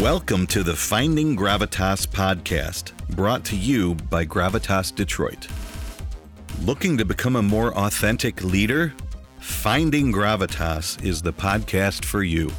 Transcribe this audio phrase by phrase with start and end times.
[0.00, 5.48] Welcome to the Finding Gravitas podcast, brought to you by Gravitas Detroit.
[6.64, 8.92] Looking to become a more authentic leader?
[9.40, 12.52] Finding Gravitas is the podcast for you.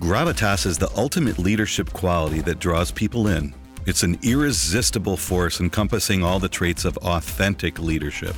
[0.00, 3.54] Gravitas is the ultimate leadership quality that draws people in.
[3.86, 8.34] It's an irresistible force encompassing all the traits of authentic leadership.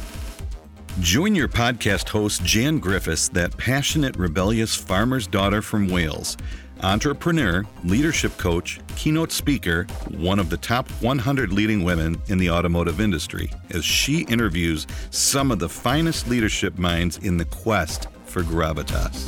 [1.01, 6.37] Join your podcast host, Jan Griffiths, that passionate, rebellious farmer's daughter from Wales
[6.87, 13.01] entrepreneur, leadership coach, keynote speaker, one of the top 100 leading women in the automotive
[13.01, 19.27] industry, as she interviews some of the finest leadership minds in the quest for gravitas.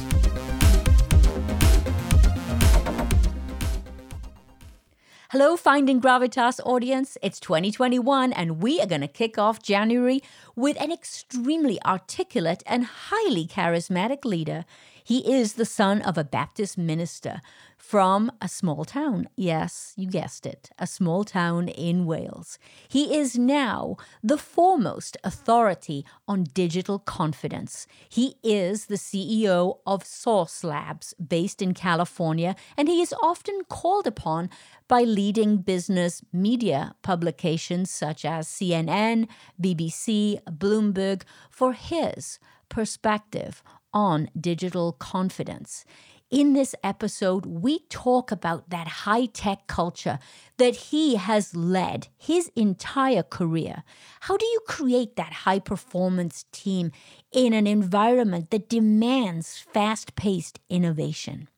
[5.30, 7.18] Hello, Finding Gravitas audience.
[7.22, 10.22] It's 2021, and we are going to kick off January
[10.56, 14.64] with an extremely articulate and highly charismatic leader.
[15.08, 17.40] He is the son of a Baptist minister
[17.78, 19.26] from a small town.
[19.36, 22.58] Yes, you guessed it, a small town in Wales.
[22.86, 27.86] He is now the foremost authority on digital confidence.
[28.06, 34.06] He is the CEO of Sauce Labs, based in California, and he is often called
[34.06, 34.50] upon
[34.88, 39.26] by leading business media publications such as CNN,
[39.58, 45.84] BBC, Bloomberg for his perspective on digital confidence.
[46.30, 50.18] In this episode, we talk about that high tech culture
[50.58, 53.82] that he has led his entire career.
[54.20, 56.92] How do you create that high performance team
[57.32, 61.48] in an environment that demands fast paced innovation?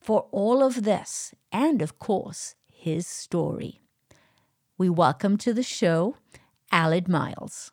[0.00, 3.82] For all of this, and of course, his story,
[4.76, 6.16] we welcome to the show
[6.72, 7.70] Aled Miles.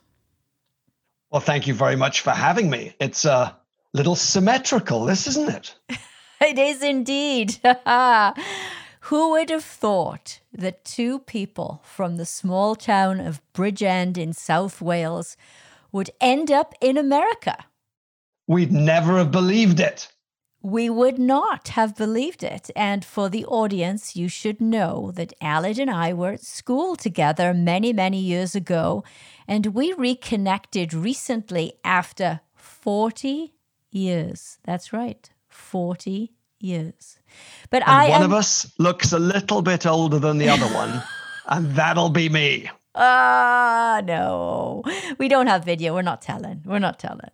[1.31, 2.93] Well, thank you very much for having me.
[2.99, 3.53] It's uh,
[3.93, 5.75] little symmetrical, this isn't it?
[6.41, 7.59] it is indeed.
[9.01, 14.81] Who would have thought that two people from the small town of Bridgend in South
[14.81, 15.35] Wales
[15.91, 17.65] would end up in America?
[18.47, 20.11] We'd never have believed it.
[20.61, 22.69] We would not have believed it.
[22.75, 27.53] And for the audience, you should know that Aled and I were at school together
[27.53, 29.03] many, many years ago,
[29.47, 33.53] and we reconnected recently after 40
[33.91, 34.57] years.
[34.63, 37.19] That's right, 40 years.
[37.69, 38.31] But and I one am...
[38.31, 41.03] of us looks a little bit older than the other one,
[41.47, 42.69] and that'll be me.
[42.95, 44.83] Ah, uh, no.
[45.17, 45.93] We don't have video.
[45.93, 46.63] We're not telling.
[46.65, 47.31] We're not telling.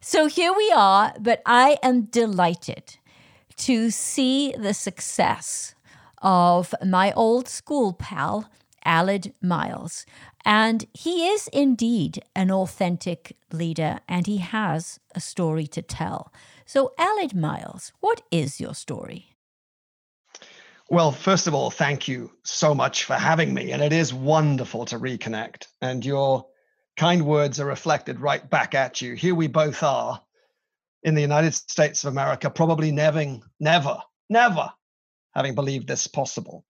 [0.00, 2.96] So here we are, but I am delighted
[3.56, 5.74] to see the success
[6.20, 8.50] of my old school pal,
[8.84, 10.04] Aled Miles.
[10.44, 16.32] And he is indeed an authentic leader and he has a story to tell.
[16.66, 19.36] So, Aled Miles, what is your story?
[20.90, 23.72] Well, first of all, thank you so much for having me.
[23.72, 25.66] And it is wonderful to reconnect.
[25.80, 26.46] And your
[26.96, 29.14] kind words are reflected right back at you.
[29.14, 30.20] Here we both are
[31.02, 34.70] in the United States of America, probably never, never, never
[35.34, 36.64] having believed this possible.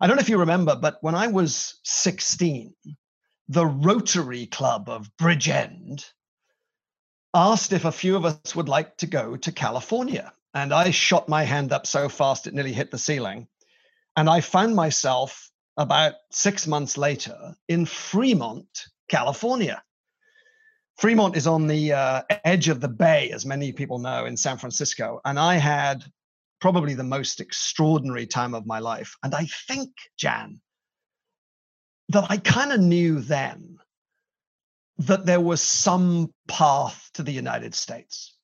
[0.00, 2.74] I don't know if you remember, but when I was 16,
[3.50, 6.08] the Rotary Club of Bridgend
[7.34, 10.32] asked if a few of us would like to go to California.
[10.54, 13.48] And I shot my hand up so fast it nearly hit the ceiling.
[14.16, 19.82] And I found myself about six months later in Fremont, California.
[20.98, 24.58] Fremont is on the uh, edge of the bay, as many people know, in San
[24.58, 25.20] Francisco.
[25.24, 26.04] And I had
[26.60, 29.16] probably the most extraordinary time of my life.
[29.24, 30.60] And I think, Jan,
[32.10, 33.78] that I kind of knew then
[34.98, 38.36] that there was some path to the United States.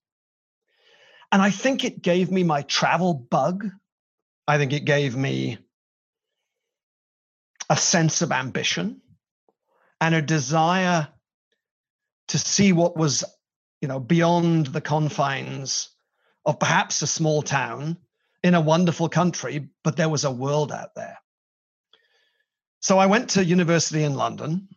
[1.32, 3.68] And I think it gave me my travel bug.
[4.46, 5.58] I think it gave me
[7.68, 9.02] a sense of ambition
[10.00, 11.08] and a desire
[12.28, 13.24] to see what was,
[13.80, 15.88] you know, beyond the confines
[16.44, 17.96] of perhaps a small town
[18.44, 21.18] in a wonderful country, but there was a world out there.
[22.86, 24.68] So I went to university in London,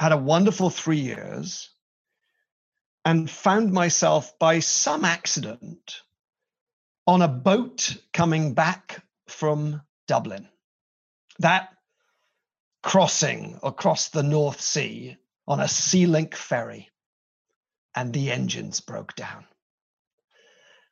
[0.00, 1.70] had a wonderful three years,
[3.04, 6.00] and found myself by some accident
[7.06, 10.48] on a boat coming back from Dublin.
[11.38, 11.68] That
[12.82, 16.90] crossing across the North Sea on a Sealink ferry,
[17.94, 19.46] and the engines broke down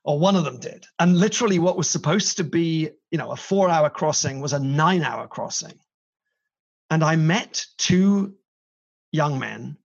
[0.04, 0.86] or one of them did.
[0.98, 5.28] And literally, what was supposed to be, you know, a four-hour crossing was a nine-hour
[5.28, 5.78] crossing.
[6.90, 8.34] And I met two
[9.12, 9.78] young men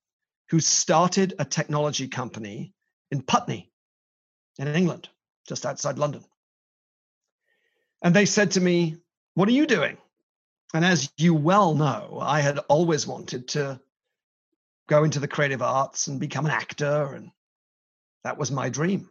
[0.49, 2.73] who started a technology company
[3.11, 3.71] in Putney,
[4.57, 5.07] in England,
[5.47, 6.25] just outside London.
[8.01, 8.97] And they said to me,
[9.35, 9.97] What are you doing?
[10.73, 13.79] And as you well know, I had always wanted to
[14.87, 17.13] go into the creative arts and become an actor.
[17.13, 17.31] And
[18.23, 19.09] that was my dream.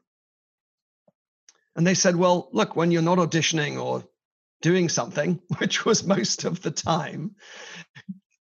[1.79, 4.03] And they said, Well, look, when you're not auditioning or
[4.61, 7.37] doing something, which was most of the time,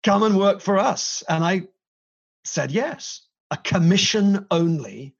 [0.04, 1.22] come and work for us.
[1.28, 1.64] And I
[2.46, 5.16] said yes, a commission only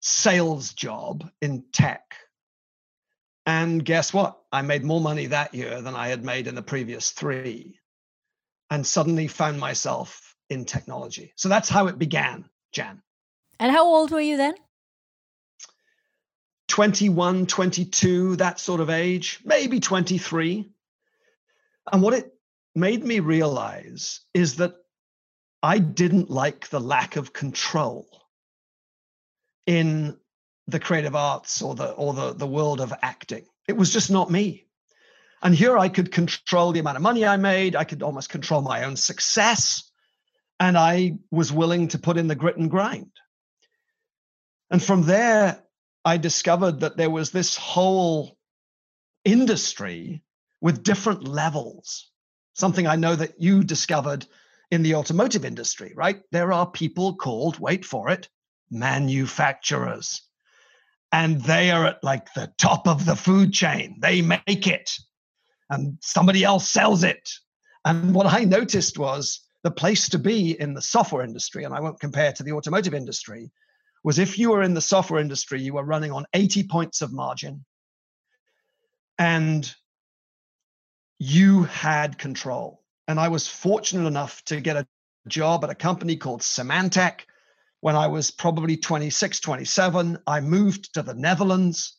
[0.00, 2.16] sales job in tech.
[3.46, 4.40] And guess what?
[4.50, 7.78] I made more money that year than I had made in the previous three,
[8.70, 11.32] and suddenly found myself in technology.
[11.36, 13.00] So that's how it began, Jan.
[13.60, 14.54] And how old were you then?
[16.70, 20.70] 21, 22, that sort of age, maybe 23.
[21.92, 22.32] And what it
[22.76, 24.74] made me realize is that
[25.62, 28.06] I didn't like the lack of control
[29.66, 30.16] in
[30.68, 33.46] the creative arts or the or the, the world of acting.
[33.66, 34.66] It was just not me.
[35.42, 38.62] And here I could control the amount of money I made, I could almost control
[38.62, 39.90] my own success,
[40.60, 43.10] and I was willing to put in the grit and grind.
[44.70, 45.62] And from there,
[46.04, 48.36] I discovered that there was this whole
[49.24, 50.22] industry
[50.60, 52.10] with different levels.
[52.54, 54.26] Something I know that you discovered
[54.70, 56.22] in the automotive industry, right?
[56.30, 58.28] There are people called, wait for it,
[58.70, 60.22] manufacturers.
[61.12, 63.98] And they are at like the top of the food chain.
[64.00, 64.90] They make it
[65.70, 67.30] and somebody else sells it.
[67.84, 71.80] And what I noticed was the place to be in the software industry, and I
[71.80, 73.50] won't compare to the automotive industry,
[74.02, 77.12] was if you were in the software industry, you were running on 80 points of
[77.12, 77.64] margin
[79.18, 79.72] and
[81.18, 82.82] you had control.
[83.06, 84.86] And I was fortunate enough to get a
[85.28, 87.22] job at a company called Symantec
[87.80, 91.96] when I was probably 26, 27, I moved to the Netherlands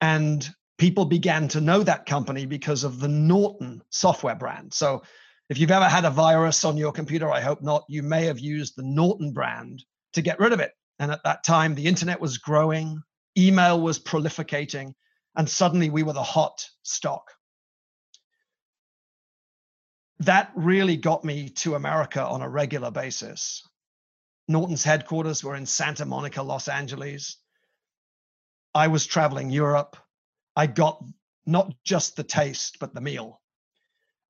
[0.00, 0.48] and
[0.78, 4.72] people began to know that company because of the Norton software brand.
[4.72, 5.02] So
[5.48, 8.38] if you've ever had a virus on your computer, I hope not, you may have
[8.38, 9.82] used the Norton brand
[10.12, 10.72] to get rid of it.
[10.98, 13.02] And at that time, the internet was growing,
[13.36, 14.94] email was prolificating,
[15.36, 17.30] and suddenly we were the hot stock.
[20.20, 23.62] That really got me to America on a regular basis.
[24.48, 27.36] Norton's headquarters were in Santa Monica, Los Angeles.
[28.74, 29.96] I was traveling Europe.
[30.56, 31.04] I got
[31.46, 33.40] not just the taste, but the meal.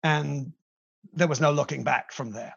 [0.02, 0.52] And
[1.14, 2.54] there was no looking back from there.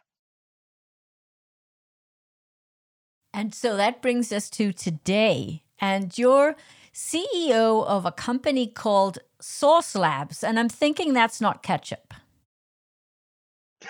[3.33, 5.63] And so that brings us to today.
[5.79, 6.55] And you're
[6.93, 10.43] CEO of a company called Sauce Labs.
[10.43, 12.13] And I'm thinking that's not ketchup.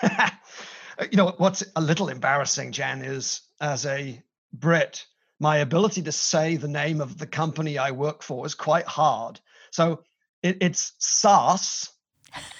[0.02, 4.22] you know, what's a little embarrassing, Jan, is as a
[4.52, 5.06] Brit,
[5.40, 9.40] my ability to say the name of the company I work for is quite hard.
[9.70, 10.04] So
[10.42, 11.90] it, it's Sauce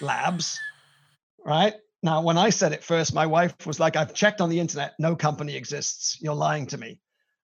[0.01, 0.59] Labs,
[1.45, 1.75] right?
[2.03, 4.95] Now, when I said it first, my wife was like, I've checked on the internet,
[4.99, 6.19] no company exists.
[6.21, 6.99] You're lying to me.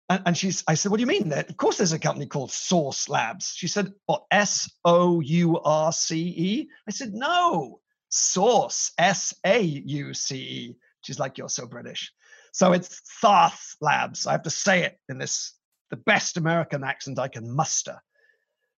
[0.09, 1.29] And, and she's, I said, what do you mean?
[1.29, 3.53] That Of course, there's a company called Source Labs.
[3.55, 6.69] She said, what, S O U R C E?
[6.89, 10.77] I said, no, Source, S A U C E.
[11.03, 12.13] She's like, you're so British.
[12.53, 14.27] So it's Tharth Labs.
[14.27, 15.53] I have to say it in this
[15.91, 18.01] the best American accent I can muster.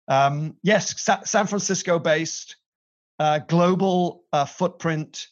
[0.09, 2.57] Um, yes, Sa- San Francisco based,
[3.19, 5.29] uh, global uh, footprint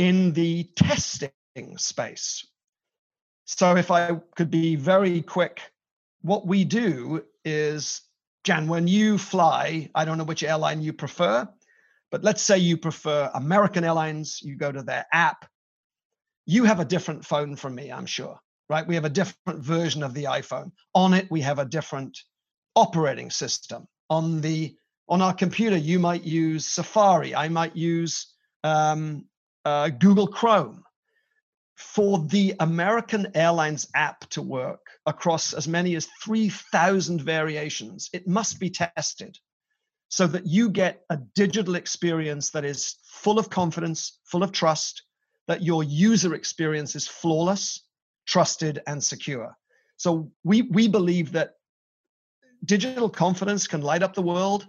[0.00, 1.30] in the testing
[1.76, 2.46] space.
[3.44, 5.60] So if I could be very quick,
[6.22, 8.00] what we do is,
[8.44, 11.46] Jan, when you fly, I don't know which airline you prefer,
[12.10, 15.44] but let's say you prefer American Airlines, you go to their app,
[16.46, 18.38] you have a different phone from me, I'm sure,
[18.70, 18.88] right?
[18.88, 20.72] We have a different version of the iPhone.
[20.94, 22.18] On it, we have a different
[22.74, 23.86] operating system.
[24.08, 24.74] On the
[25.10, 27.34] on our computer, you might use Safari.
[27.34, 28.32] I might use
[28.64, 29.26] um,
[29.64, 30.84] uh, Google Chrome.
[31.76, 38.60] For the American Airlines app to work across as many as 3,000 variations, it must
[38.60, 39.38] be tested
[40.10, 45.04] so that you get a digital experience that is full of confidence, full of trust,
[45.46, 47.80] that your user experience is flawless,
[48.26, 49.56] trusted, and secure.
[49.96, 51.54] So we we believe that
[52.64, 54.66] digital confidence can light up the world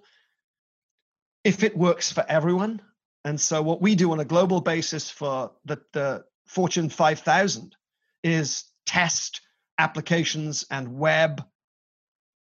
[1.43, 2.81] if it works for everyone.
[3.23, 7.75] And so what we do on a global basis for the, the Fortune 5000
[8.23, 9.41] is test
[9.77, 11.43] applications and web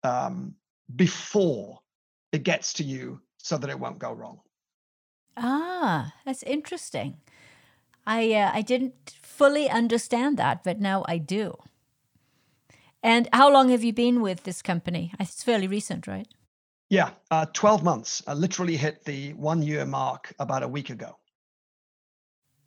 [0.04, 0.56] um,
[0.96, 1.80] before
[2.32, 4.40] it gets to you so that it won't go wrong.
[5.38, 7.18] Ah, that's interesting.
[8.06, 11.58] I uh, I didn't fully understand that, but now I do.
[13.02, 15.14] And how long have you been with this company?
[15.20, 16.28] It's fairly recent, right?
[16.94, 18.22] Yeah, uh, 12 months.
[18.28, 21.18] I literally hit the one year mark about a week ago.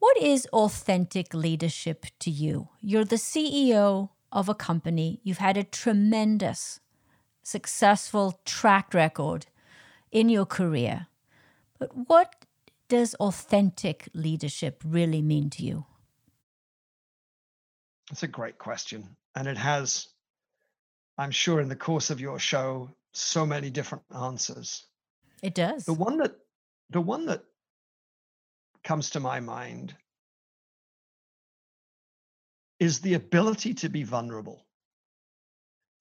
[0.01, 2.71] What is authentic leadership to you?
[2.81, 6.81] You're the CEO of a company, you've had a tremendous,
[7.45, 9.47] successful track record
[10.11, 11.07] in your career.
[11.79, 12.35] But what
[12.89, 15.87] does authentic leadership really mean to you?
[18.11, 19.07] That's a great question.
[19.37, 20.09] And it has,
[21.17, 24.87] I'm sure, in the course of your show, so many different answers.
[25.43, 25.85] It does.
[25.85, 26.37] The one that
[26.91, 27.43] the one that
[28.85, 29.95] comes to my mind
[32.79, 34.65] is the ability to be vulnerable.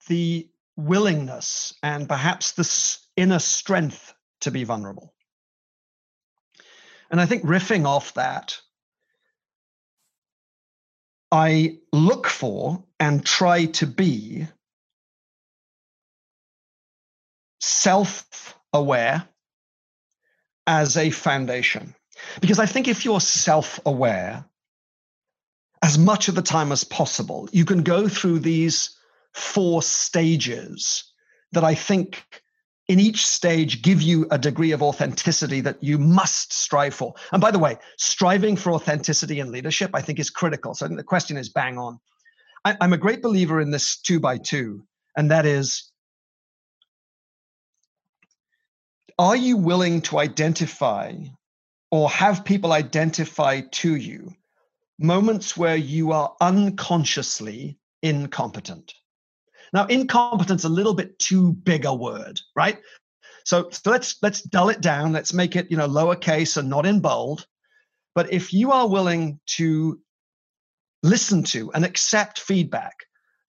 [0.07, 5.13] The willingness and perhaps the inner strength to be vulnerable.
[7.09, 8.59] And I think riffing off that,
[11.31, 14.47] I look for and try to be
[17.65, 19.27] self aware
[20.67, 21.95] as a foundation.
[22.39, 24.45] Because I think if you're self aware,
[25.81, 28.95] as much of the time as possible, you can go through these
[29.33, 31.11] four stages
[31.51, 32.23] that I think
[32.87, 37.15] in each stage give you a degree of authenticity that you must strive for.
[37.31, 40.75] And by the way, striving for authenticity in leadership, I think, is critical.
[40.75, 41.99] So I think the question is bang on.
[42.63, 44.83] I, am a great believer in this two by two,
[45.17, 45.91] and that is
[49.17, 51.13] are you willing to identify
[51.91, 54.33] or have people identify to you
[54.99, 58.93] moments where you are unconsciously incompetent?
[59.73, 62.79] Now, incompetence a little bit too big a word, right?
[63.45, 65.13] So, so let's let's dull it down.
[65.13, 67.45] Let's make it you know lowercase and not in bold.
[68.15, 69.99] But if you are willing to
[71.03, 72.95] listen to and accept feedback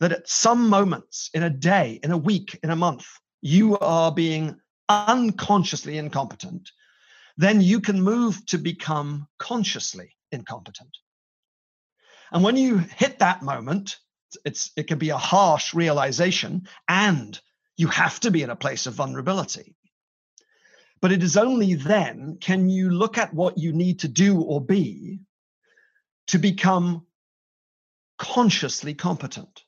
[0.01, 3.07] that at some moments in a day, in a week, in a month,
[3.41, 6.71] you are being unconsciously incompetent,
[7.37, 10.97] then you can move to become consciously incompetent.
[12.33, 13.99] And when you hit that moment,
[14.45, 17.41] it's it can be a harsh realization and
[17.77, 19.75] you have to be in a place of vulnerability
[21.01, 24.61] but it is only then can you look at what you need to do or
[24.61, 25.21] be
[26.27, 27.07] to become
[28.19, 29.63] consciously competent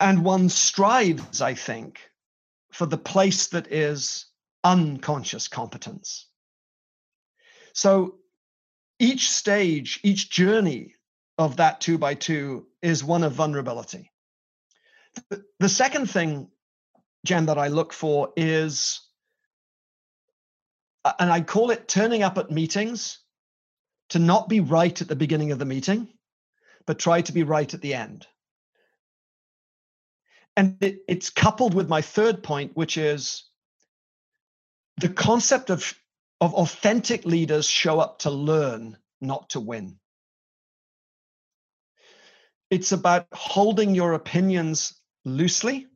[0.00, 2.00] and one strives i think
[2.74, 4.26] for the place that is
[4.64, 6.26] unconscious competence
[7.72, 8.16] so
[8.98, 10.94] each stage each journey
[11.38, 14.10] of that two by two is one of vulnerability.
[15.58, 16.48] The second thing,
[17.24, 19.00] Jan, that I look for is,
[21.18, 23.18] and I call it turning up at meetings
[24.10, 26.08] to not be right at the beginning of the meeting,
[26.86, 28.26] but try to be right at the end.
[30.56, 33.44] And it, it's coupled with my third point, which is
[34.98, 35.94] the concept of,
[36.40, 39.98] of authentic leaders show up to learn, not to win.
[42.70, 45.86] It's about holding your opinions loosely,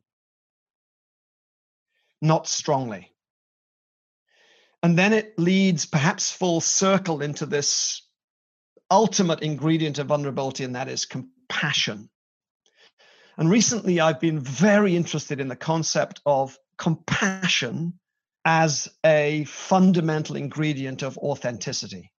[2.21, 3.11] not strongly.
[4.81, 8.01] And then it leads perhaps full circle into this
[8.91, 12.09] ultimate ingredient of vulnerability, and that is compassion.
[13.39, 17.93] And recently, I've been very interested in the concept of compassion
[18.43, 22.11] as a fundamental ingredient of authenticity.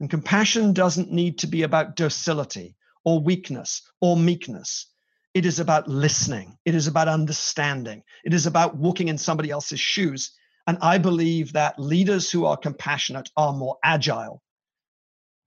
[0.00, 4.86] And compassion doesn't need to be about docility or weakness or meekness.
[5.34, 6.56] It is about listening.
[6.64, 8.02] It is about understanding.
[8.24, 10.32] It is about walking in somebody else's shoes.
[10.66, 14.42] And I believe that leaders who are compassionate are more agile.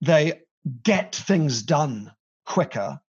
[0.00, 0.42] They
[0.84, 2.12] get things done
[2.44, 3.00] quicker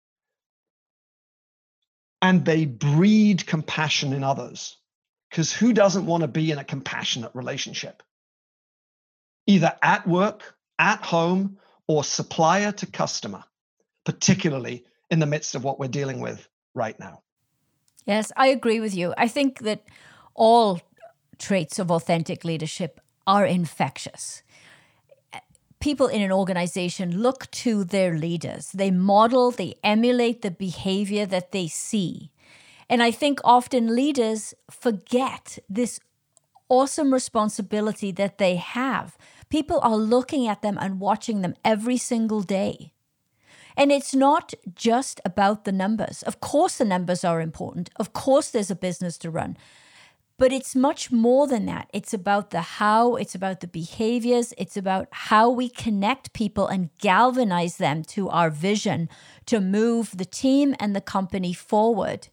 [2.27, 4.77] and they breed compassion in others.
[5.31, 8.03] Because who doesn't want to be in a compassionate relationship?
[9.47, 13.45] Either at work, at home, or supplier to customer
[14.05, 17.23] particularly in the midst of what we're dealing with right now.
[18.07, 19.13] Yes, I agree with you.
[19.19, 19.83] I think that
[20.35, 20.81] all
[21.39, 24.43] traits of authentic leadership are infectious.
[25.81, 28.73] People in an organization look to their leaders.
[28.73, 32.31] They model, they emulate the behavior that they see.
[32.89, 36.01] And I think often leaders forget this
[36.69, 39.17] awesome responsibility that they have.
[39.49, 42.93] People are looking at them and watching them every single day.
[43.77, 46.23] And it's not just about the numbers.
[46.23, 47.91] Of course, the numbers are important.
[47.97, 49.57] Of course, there's a business to run.
[50.39, 51.89] But it's much more than that.
[51.95, 56.91] It's about the how, it's about the behaviors, it's about how we connect people and
[56.99, 59.09] galvanize them to our vision
[59.47, 62.29] to move the team and the company forward.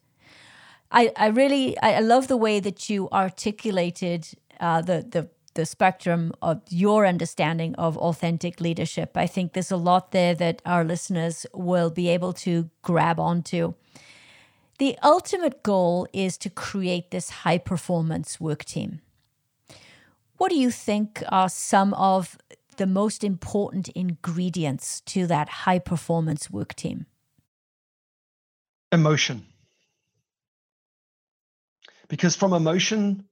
[0.91, 4.27] I, I really I love the way that you articulated
[4.59, 9.15] uh, the the the spectrum of your understanding of authentic leadership.
[9.15, 13.75] I think there's a lot there that our listeners will be able to grab onto.
[14.79, 19.01] The ultimate goal is to create this high performance work team.
[20.37, 22.37] What do you think are some of
[22.77, 27.05] the most important ingredients to that high performance work team?
[28.91, 29.45] Emotion.
[32.07, 33.25] Because from emotion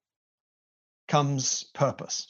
[1.08, 2.28] comes purpose.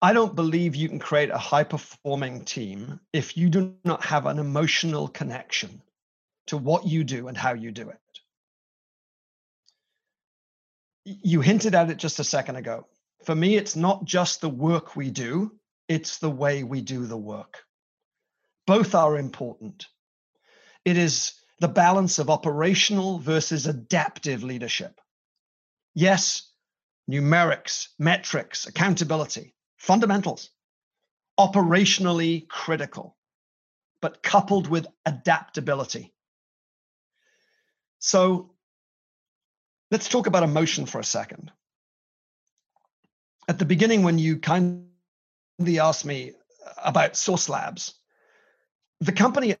[0.00, 4.26] I don't believe you can create a high performing team if you do not have
[4.26, 5.82] an emotional connection
[6.46, 7.98] to what you do and how you do it.
[11.04, 12.86] You hinted at it just a second ago.
[13.24, 15.52] For me, it's not just the work we do,
[15.88, 17.64] it's the way we do the work.
[18.66, 19.86] Both are important.
[20.84, 25.00] It is the balance of operational versus adaptive leadership.
[25.94, 26.50] Yes,
[27.10, 30.50] numerics, metrics, accountability, fundamentals,
[31.38, 33.16] operationally critical,
[34.00, 36.12] but coupled with adaptability.
[37.98, 38.50] So
[39.90, 41.50] let's talk about emotion for a second.
[43.48, 46.32] At the beginning, when you kindly asked me
[46.82, 47.94] about Sauce Labs,
[49.00, 49.56] the company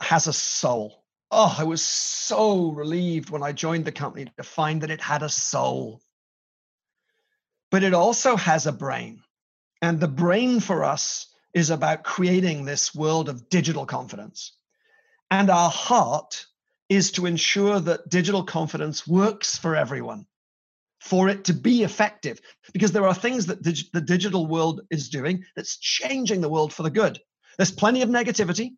[0.00, 1.04] has a soul.
[1.30, 5.22] Oh, I was so relieved when I joined the company to find that it had
[5.22, 6.02] a soul.
[7.70, 9.22] But it also has a brain.
[9.80, 14.52] And the brain for us is about creating this world of digital confidence.
[15.30, 16.46] And our heart
[16.96, 20.26] is to ensure that digital confidence works for everyone,
[21.00, 22.40] for it to be effective.
[22.72, 26.72] Because there are things that dig- the digital world is doing that's changing the world
[26.72, 27.18] for the good.
[27.56, 28.72] There's plenty of negativity.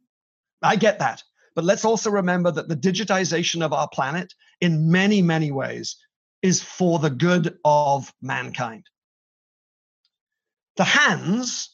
[0.63, 1.23] I get that.
[1.57, 5.97] But let's also remember that the digitization of our planet, in many, many ways,
[6.43, 8.87] is for the good of mankind.
[10.77, 11.71] The hands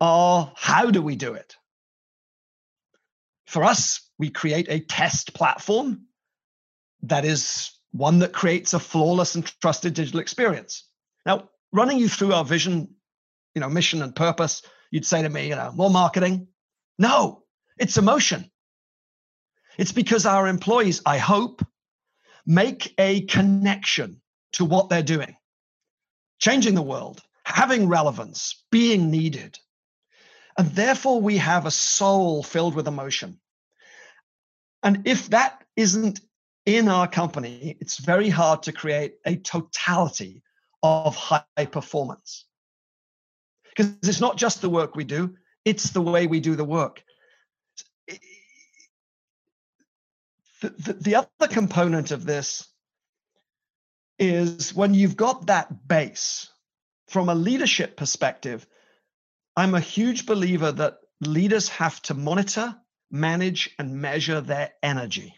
[0.00, 1.56] are how do we do it?
[3.46, 6.02] For us, we create a test platform
[7.04, 10.86] that is one that creates a flawless and trusted digital experience.
[11.24, 12.96] Now, running you through our vision,
[13.54, 16.48] you know, mission and purpose, you'd say to me, you know, more marketing.
[16.98, 17.44] No,
[17.78, 18.50] it's emotion.
[19.78, 21.64] It's because our employees, I hope,
[22.44, 24.20] make a connection
[24.52, 25.34] to what they're doing,
[26.38, 29.58] changing the world, having relevance, being needed.
[30.58, 33.40] And therefore, we have a soul filled with emotion.
[34.82, 36.20] And if that isn't
[36.66, 40.42] in our company, it's very hard to create a totality
[40.82, 42.46] of high performance.
[43.68, 47.02] Because it's not just the work we do, it's the way we do the work.
[50.60, 52.66] The, the, the other component of this
[54.18, 56.50] is when you've got that base
[57.08, 58.66] from a leadership perspective,
[59.56, 62.76] I'm a huge believer that leaders have to monitor,
[63.10, 65.36] manage, and measure their energy.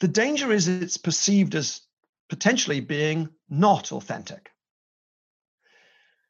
[0.00, 1.82] The danger is it's perceived as
[2.28, 4.50] potentially being not authentic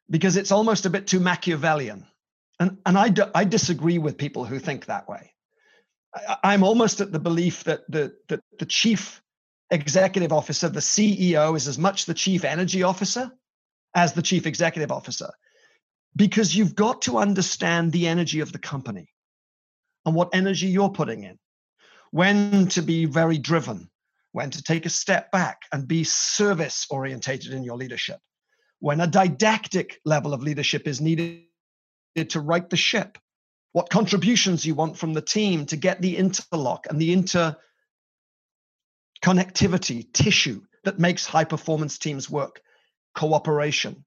[0.09, 2.05] because it's almost a bit too Machiavellian.
[2.59, 5.33] And, and I, do, I disagree with people who think that way.
[6.43, 9.21] I, am almost at the belief that the, that the chief
[9.71, 13.31] executive officer, the CEO, is as much the chief energy officer
[13.95, 15.29] as the chief executive officer.
[16.15, 19.07] Because you've got to understand the energy of the company
[20.05, 21.39] and what energy you're putting in,
[22.11, 23.89] when to be very driven,
[24.33, 28.19] when to take a step back and be service orientated in your leadership,
[28.79, 31.43] when a didactic level of leadership is needed
[32.29, 33.17] to right the ship,
[33.71, 37.55] what contributions you want from the team to get the interlock and the inter
[39.23, 42.59] connectivity, tissue that makes high performance teams work,
[43.15, 44.03] cooperation,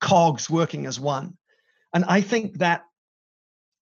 [0.00, 1.36] cogs working as one.
[1.92, 2.84] And I think that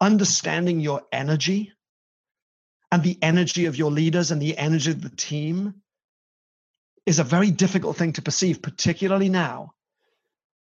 [0.00, 1.72] understanding your energy
[2.92, 5.74] and the energy of your leaders and the energy of the team
[7.04, 9.72] is a very difficult thing to perceive, particularly now.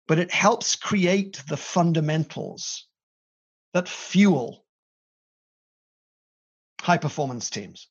[0.09, 2.87] But it helps create the fundamentals
[3.73, 4.65] that fuel
[6.81, 7.89] high performance teams.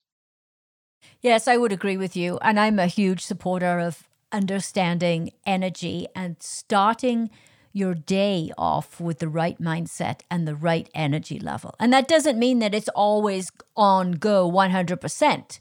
[1.22, 2.40] Yes, I would agree with you.
[2.42, 7.30] And I'm a huge supporter of understanding energy and starting
[7.72, 11.76] your day off with the right mindset and the right energy level.
[11.80, 15.60] And that doesn't mean that it's always on go 100%,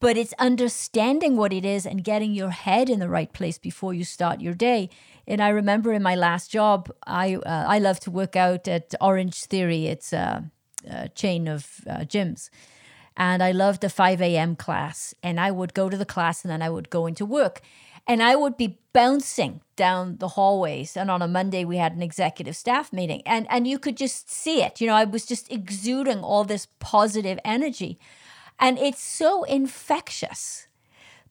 [0.00, 3.94] but it's understanding what it is and getting your head in the right place before
[3.94, 4.90] you start your day.
[5.26, 8.94] And I remember in my last job, I uh, I love to work out at
[9.00, 9.86] Orange Theory.
[9.86, 10.50] It's a
[10.90, 12.50] uh, chain of uh, gyms.
[13.16, 14.56] And I loved the 5 a.m.
[14.56, 15.14] class.
[15.22, 17.60] And I would go to the class and then I would go into work.
[18.06, 20.96] And I would be bouncing down the hallways.
[20.96, 23.22] And on a Monday, we had an executive staff meeting.
[23.24, 24.80] And, and you could just see it.
[24.80, 27.98] You know, I was just exuding all this positive energy.
[28.58, 30.68] And it's so infectious.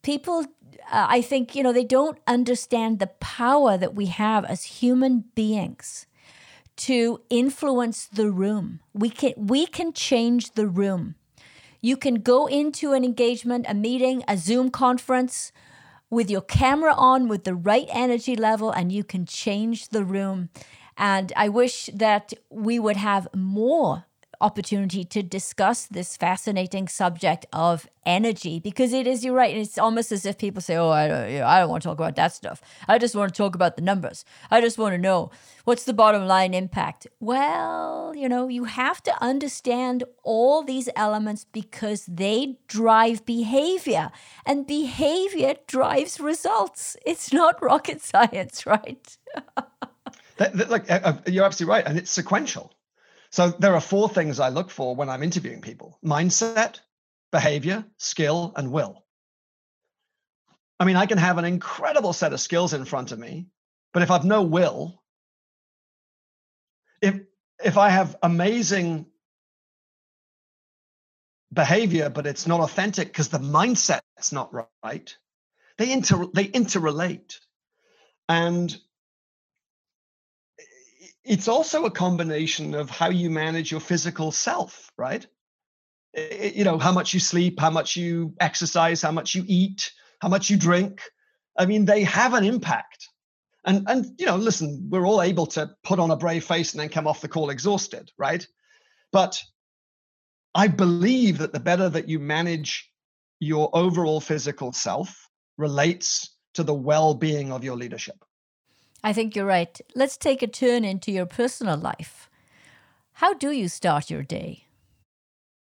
[0.01, 0.45] People,
[0.91, 5.25] uh, I think, you know, they don't understand the power that we have as human
[5.35, 6.07] beings
[6.75, 8.79] to influence the room.
[8.93, 11.15] We can we can change the room.
[11.83, 15.51] You can go into an engagement, a meeting, a Zoom conference
[16.09, 20.47] with your camera on with the right energy level and you can change the room.
[20.97, 24.05] And I wish that we would have more
[24.43, 29.77] opportunity to discuss this fascinating subject of energy because it is you're right and it's
[29.77, 32.33] almost as if people say oh I don't, I don't want to talk about that
[32.33, 32.61] stuff.
[32.89, 34.25] I just want to talk about the numbers.
[34.51, 35.31] I just want to know
[35.63, 37.07] what's the bottom line impact.
[37.21, 44.11] Well you know you have to understand all these elements because they drive behavior
[44.45, 46.97] and behavior drives results.
[47.05, 49.17] It's not rocket science right?
[50.37, 52.73] That, that, like uh, uh, you're absolutely right and it's sequential
[53.33, 56.79] so there are four things I look for when I'm interviewing people mindset,
[57.31, 59.03] behavior, skill, and will.
[60.79, 63.47] I mean, I can have an incredible set of skills in front of me,
[63.91, 65.01] but if I've no will,
[67.01, 67.21] if
[67.63, 69.07] if I have amazing
[71.51, 75.17] behavior, but it's not authentic because the mindset's not right,
[75.79, 77.39] they inter they interrelate.
[78.29, 78.77] And
[81.25, 85.25] it's also a combination of how you manage your physical self, right?
[86.13, 89.91] It, you know, how much you sleep, how much you exercise, how much you eat,
[90.21, 91.01] how much you drink.
[91.57, 93.07] I mean, they have an impact.
[93.65, 96.81] And and you know, listen, we're all able to put on a brave face and
[96.81, 98.45] then come off the call exhausted, right?
[99.11, 99.41] But
[100.53, 102.91] I believe that the better that you manage
[103.39, 108.23] your overall physical self relates to the well-being of your leadership.
[109.03, 109.79] I think you're right.
[109.95, 112.29] Let's take a turn into your personal life.
[113.13, 114.65] How do you start your day?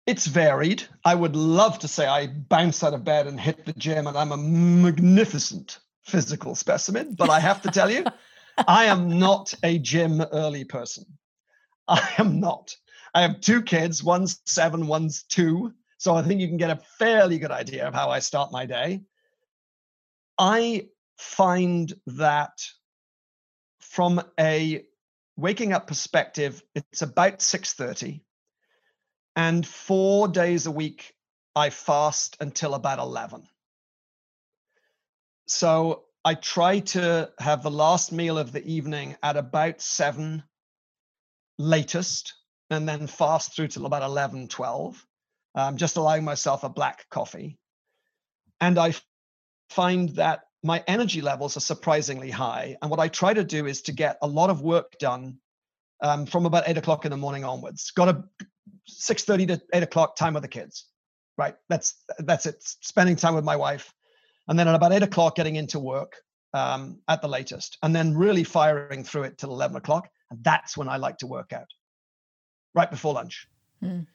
[0.05, 0.83] It's varied.
[1.05, 4.17] I would love to say I bounce out of bed and hit the gym and
[4.17, 8.05] I'm a magnificent physical specimen, but I have to tell you,
[8.67, 11.05] I am not a gym early person.
[11.87, 12.75] I am not.
[13.13, 15.73] I have two kids, one's seven, one's two.
[15.97, 18.65] So I think you can get a fairly good idea of how I start my
[18.65, 19.01] day.
[20.37, 22.65] I find that
[23.93, 24.83] from a
[25.37, 28.23] waking up perspective, it's about 6:30.
[29.35, 31.15] And four days a week,
[31.55, 33.47] I fast until about 11.
[35.45, 40.43] So I try to have the last meal of the evening at about seven
[41.59, 42.33] latest,
[42.71, 45.05] and then fast through till about 11, 12,
[45.53, 47.59] um, just allowing myself a black coffee.
[48.59, 48.95] And I
[49.69, 52.77] find that my energy levels are surprisingly high.
[52.81, 55.37] And what I try to do is to get a lot of work done
[56.01, 57.91] um, from about eight o'clock in the morning onwards.
[57.91, 58.23] Got a
[58.87, 60.85] six thirty to eight o'clock time with the kids,
[61.37, 61.55] right?
[61.69, 62.57] That's that's it.
[62.61, 63.93] Spending time with my wife,
[64.47, 66.15] and then at about eight o'clock getting into work
[66.53, 70.09] um, at the latest, and then really firing through it till eleven o'clock.
[70.31, 71.67] And that's when I like to work out,
[72.73, 73.47] right before lunch.
[73.83, 74.07] Mm.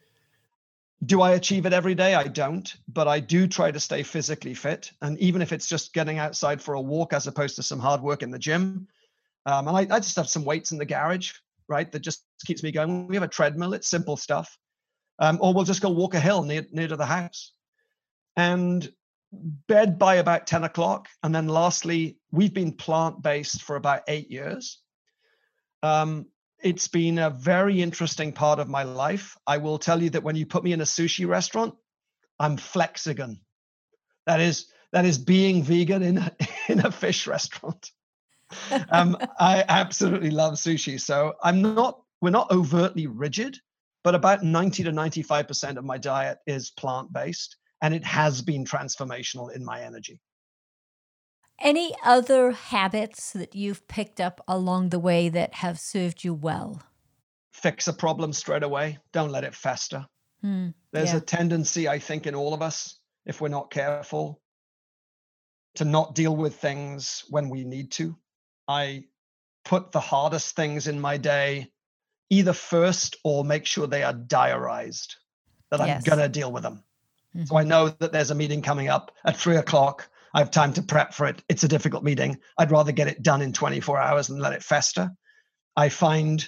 [1.05, 2.15] Do I achieve it every day?
[2.15, 4.91] I don't, but I do try to stay physically fit.
[5.01, 8.01] And even if it's just getting outside for a walk as opposed to some hard
[8.01, 8.89] work in the gym,
[9.47, 11.33] um, and I, I just have some weights in the garage,
[11.69, 13.07] right, that just keeps me going.
[13.07, 14.59] We have a treadmill, it's simple stuff.
[15.21, 17.53] Um, or we'll just go walk a hill near, near to the house.
[18.37, 18.91] And
[19.33, 21.09] bed by about 10 o'clock.
[21.23, 24.81] And then lastly, we've been plant based for about eight years.
[25.83, 26.27] Um,
[26.63, 29.37] it's been a very interesting part of my life.
[29.47, 31.75] I will tell you that when you put me in a sushi restaurant,
[32.39, 33.41] I'm flexigan.
[34.27, 36.33] That is that is being vegan in a,
[36.69, 37.91] in a fish restaurant.
[38.91, 41.01] um, I absolutely love sushi.
[41.01, 43.59] So I'm not we're not overtly rigid,
[44.03, 49.55] but about 90 to 95% of my diet is plant-based and it has been transformational
[49.55, 50.21] in my energy.
[51.61, 56.83] Any other habits that you've picked up along the way that have served you well?
[57.53, 58.99] Fix a problem straight away.
[59.13, 60.07] Don't let it fester.
[60.41, 61.19] Hmm, There's yeah.
[61.19, 64.41] a tendency, I think, in all of us, if we're not careful,
[65.75, 68.17] to not deal with things when we need to.
[68.69, 69.05] I
[69.65, 71.73] put the hardest things in my day
[72.31, 75.17] either first or make sure they are diarized,
[75.71, 75.97] that yes.
[75.97, 76.85] I'm going to deal with them.
[77.35, 77.47] Mm-hmm.
[77.47, 80.09] So I know that there's a meeting coming up at three o'clock.
[80.35, 81.43] I have time to prep for it.
[81.49, 82.39] It's a difficult meeting.
[82.59, 85.11] I'd rather get it done in 24 hours and let it fester.
[85.77, 86.47] I find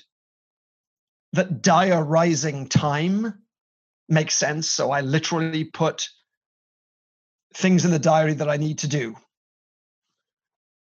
[1.32, 3.34] that diarizing time
[4.08, 4.68] makes sense.
[4.68, 6.08] So I literally put
[7.54, 9.16] things in the diary that I need to do.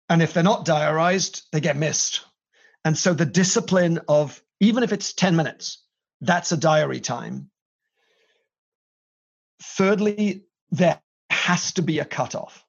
[0.09, 2.21] And if they're not diarized, they get missed.
[2.85, 5.83] And so the discipline of, even if it's 10 minutes,
[6.21, 7.49] that's a diary time.
[9.61, 12.63] Thirdly, there has to be a cutoff.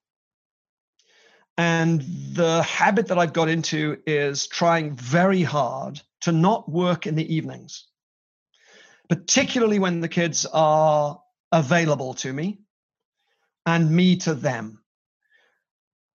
[1.58, 2.02] And
[2.34, 7.34] the habit that I've got into is trying very hard to not work in the
[7.34, 7.88] evenings,
[9.08, 12.60] particularly when the kids are available to me
[13.66, 14.80] and me to them.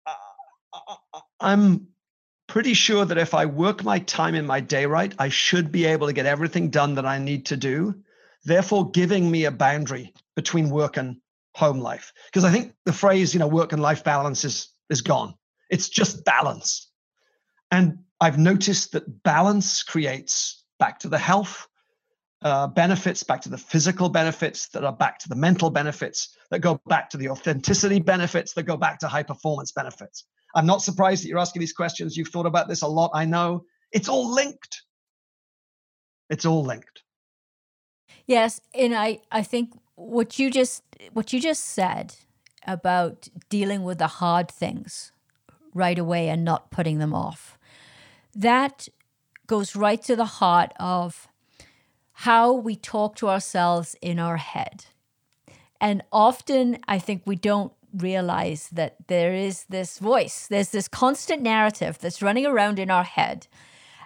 [0.07, 0.15] Uh,
[0.73, 1.89] uh, uh, I'm
[2.47, 5.87] pretty sure that if I work my time in my day right, I should be
[5.87, 7.97] able to get everything done that I need to do,
[8.45, 11.17] therefore giving me a boundary between work and
[11.57, 12.13] home life.
[12.27, 15.35] Because I think the phrase, you know, work and life balance is is gone.
[15.71, 16.91] It's just balance.
[17.71, 21.67] And I've noticed that balance creates back to the health
[22.43, 26.59] uh, benefits, back to the physical benefits that are back to the mental benefits, that
[26.59, 30.25] go back to the authenticity benefits, that go back to high performance benefits.
[30.55, 32.17] I'm not surprised that you're asking these questions.
[32.17, 33.11] You've thought about this a lot.
[33.15, 34.83] I know it's all linked.
[36.31, 37.03] It's all linked.
[38.27, 42.15] Yes, and I I think what you just what you just said
[42.67, 45.13] about dealing with the hard things
[45.75, 47.59] right away and not putting them off.
[48.35, 48.89] That
[49.47, 51.29] goes right to the heart of
[52.13, 54.87] how we talk to ourselves in our head.
[55.81, 61.43] And often I think we don't realize that there is this voice, there's this constant
[61.43, 63.47] narrative that's running around in our head.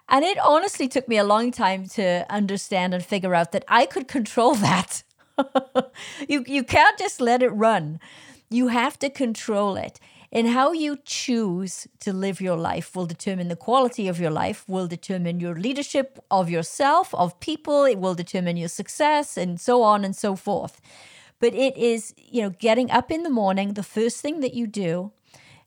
[0.08, 3.86] And it honestly took me a long time to understand and figure out that I
[3.86, 5.02] could control that.
[6.28, 8.00] you, you can't just let it run,
[8.50, 9.98] you have to control it.
[10.32, 14.68] And how you choose to live your life will determine the quality of your life,
[14.68, 19.82] will determine your leadership of yourself, of people, it will determine your success, and so
[19.82, 20.80] on and so forth.
[21.38, 24.66] But it is, you know, getting up in the morning, the first thing that you
[24.66, 25.12] do,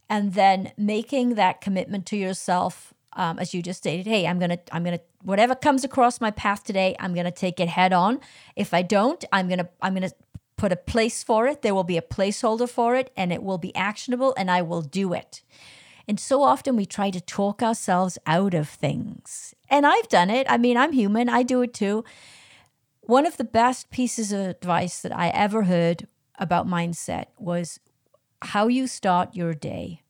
[0.10, 4.08] and then making that commitment to yourself, um, as you just stated.
[4.08, 7.70] Hey, I'm gonna, I'm gonna, whatever comes across my path today, I'm gonna take it
[7.70, 8.20] head on.
[8.56, 10.12] If I don't, I'm gonna, I'm gonna
[10.60, 11.62] put a place for it.
[11.62, 14.82] There will be a placeholder for it, and it will be actionable, and I will
[14.82, 15.42] do it.
[16.06, 19.56] And so often we try to talk ourselves out of things.
[19.70, 20.46] And I've done it.
[20.50, 22.04] I mean, I'm human, I do it too.
[23.02, 27.80] One of the best pieces of advice that I ever heard about mindset was
[28.42, 30.02] how you start your day.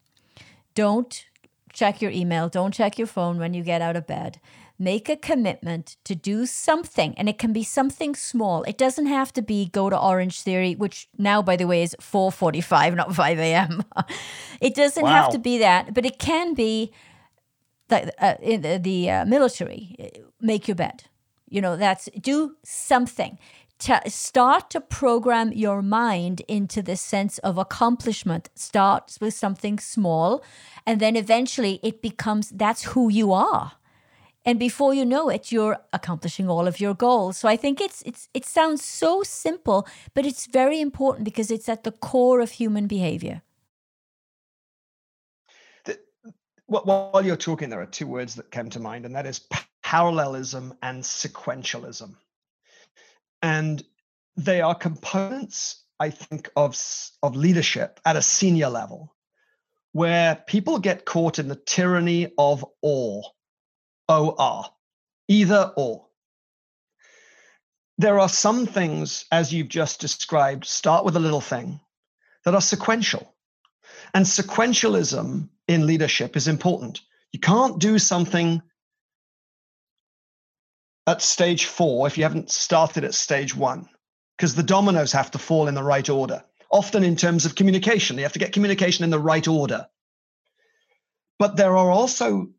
[0.74, 1.26] Don't
[1.72, 4.40] check your email, don't check your phone when you get out of bed.
[4.82, 8.64] Make a commitment to do something, and it can be something small.
[8.64, 11.96] It doesn't have to be go to Orange Theory, which now, by the way, is
[12.00, 13.84] 4:45, not 5 a.m.
[14.62, 15.10] it doesn't wow.
[15.10, 16.94] have to be that, but it can be
[17.90, 19.98] the, uh, in the, the uh, military.
[20.40, 21.04] Make your bed
[21.50, 23.38] you know, that's do something.
[23.80, 28.50] To start to program your mind into the sense of accomplishment.
[28.54, 30.44] Starts with something small,
[30.86, 33.74] and then eventually it becomes that's who you are.
[34.46, 37.38] And before you know it, you're accomplishing all of your goals.
[37.38, 41.70] So I think it's it's it sounds so simple, but it's very important because it's
[41.70, 43.42] at the core of human behavior.
[46.70, 49.42] while you're talking, there are two words that came to mind, and that is
[49.84, 52.16] parallelism and sequentialism.
[53.42, 53.84] And
[54.38, 56.78] they are components, I think, of,
[57.24, 59.16] of leadership at a senior level
[59.92, 63.24] where people get caught in the tyranny of or,
[64.10, 64.66] OR,
[65.28, 66.08] either or.
[67.98, 71.80] There are some things, as you've just described, start with a little thing
[72.46, 73.34] that are sequential.
[74.14, 77.02] And sequentialism in leadership is important.
[77.32, 78.62] You can't do something
[81.06, 83.90] at stage four if you haven't started at stage one,
[84.38, 86.44] because the dominoes have to fall in the right order.
[86.72, 89.88] Often, in terms of communication, you have to get communication in the right order.
[91.38, 92.50] But there are also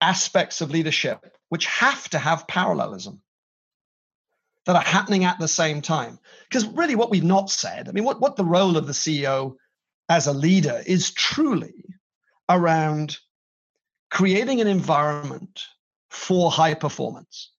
[0.00, 3.20] aspects of leadership which have to have parallelism
[4.66, 6.18] that are happening at the same time.
[6.48, 9.56] Because really, what we've not said, I mean, what, what the role of the CEO
[10.08, 11.84] as a leader is truly
[12.48, 13.18] around
[14.10, 15.62] creating an environment
[16.10, 17.52] for high performance.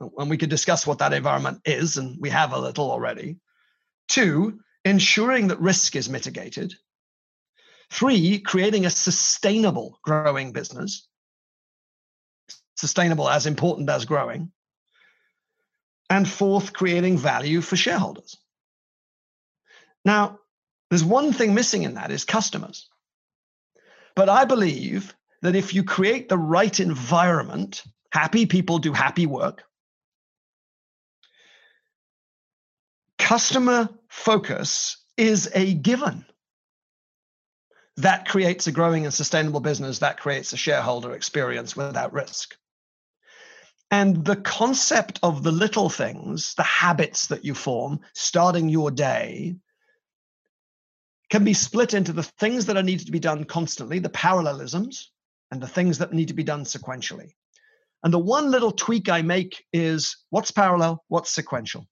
[0.00, 3.36] And we could discuss what that environment is, and we have a little already.
[4.08, 6.74] Two, ensuring that risk is mitigated.
[7.90, 11.06] Three, creating a sustainable growing business.
[12.76, 14.52] Sustainable as important as growing.
[16.10, 18.36] And fourth, creating value for shareholders.
[20.04, 20.38] Now,
[20.90, 22.88] there's one thing missing in that is customers.
[24.14, 29.64] But I believe that if you create the right environment Happy people do happy work.
[33.18, 36.24] Customer focus is a given.
[37.98, 42.56] That creates a growing and sustainable business, that creates a shareholder experience without risk.
[43.90, 49.56] And the concept of the little things, the habits that you form, starting your day,
[51.28, 55.10] can be split into the things that are needed to be done constantly, the parallelisms,
[55.50, 57.32] and the things that need to be done sequentially.
[58.04, 61.86] And the one little tweak I make is what's parallel, what's sequential.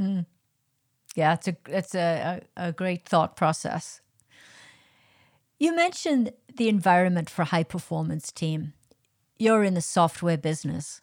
[0.00, 0.24] Mm.
[1.14, 4.00] Yeah, it's a it's a, a, a great thought process.
[5.58, 8.72] You mentioned the environment for high performance team.
[9.38, 11.00] You're in the software business.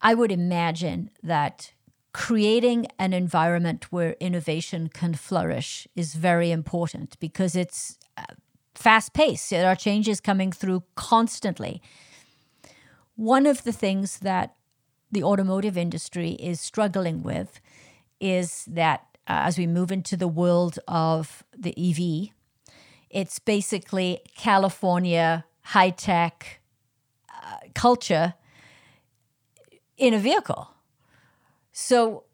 [0.00, 1.72] I would imagine that
[2.12, 8.22] creating an environment where innovation can flourish is very important because it's uh,
[8.74, 9.50] fast paced.
[9.50, 11.82] There are changes coming through constantly.
[13.16, 14.54] One of the things that
[15.10, 17.60] the automotive industry is struggling with
[18.20, 22.30] is that uh, as we move into the world of the EV,
[23.10, 26.60] it's basically California high tech
[27.34, 28.34] uh, culture
[29.96, 30.70] in a vehicle.
[31.72, 32.24] So,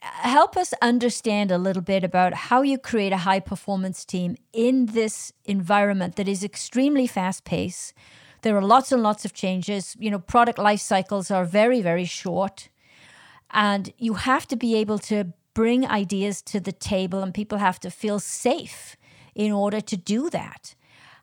[0.00, 4.86] help us understand a little bit about how you create a high performance team in
[4.86, 7.94] this environment that is extremely fast paced.
[8.42, 9.96] There are lots and lots of changes.
[9.98, 12.68] You know, product life cycles are very, very short.
[13.50, 17.78] And you have to be able to bring ideas to the table, and people have
[17.80, 18.96] to feel safe
[19.34, 20.74] in order to do that.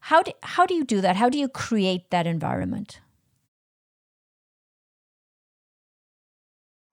[0.02, 1.18] How do, how do you do that?
[1.18, 3.02] How do you create that environment?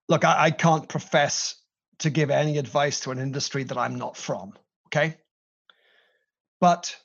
[0.08, 1.56] look, I, I can't profess
[1.98, 4.54] to give any advice to an industry that I'm not from.
[4.86, 5.16] Okay.
[6.60, 6.96] But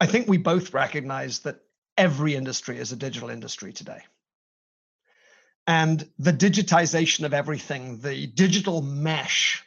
[0.00, 1.60] I think we both recognize that
[1.96, 4.00] every industry is a digital industry today.
[5.68, 9.62] And the digitization of everything, the digital mesh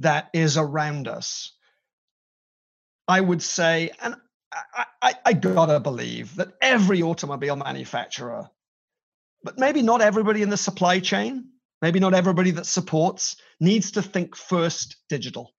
[0.00, 1.52] that is around us,
[3.08, 4.16] I would say, and
[4.52, 8.50] I, I, I gotta believe that every automobile manufacturer
[9.44, 11.48] but maybe not everybody in the supply chain,
[11.80, 15.52] maybe not everybody that supports needs to think first digital.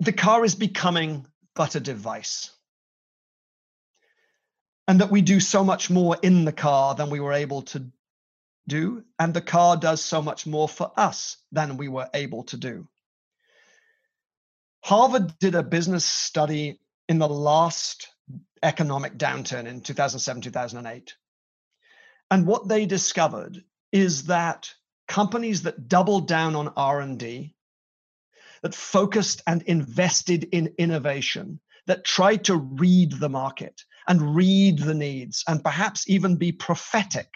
[0.00, 2.50] The car is becoming but a device.
[4.86, 7.86] And that we do so much more in the car than we were able to
[8.68, 9.04] do.
[9.18, 12.88] And the car does so much more for us than we were able to do.
[14.82, 18.08] Harvard did a business study in the last
[18.62, 21.14] economic downturn in 2007 2008
[22.30, 24.72] and what they discovered is that
[25.06, 27.54] companies that doubled down on r&d
[28.62, 34.94] that focused and invested in innovation that tried to read the market and read the
[34.94, 37.28] needs and perhaps even be prophetic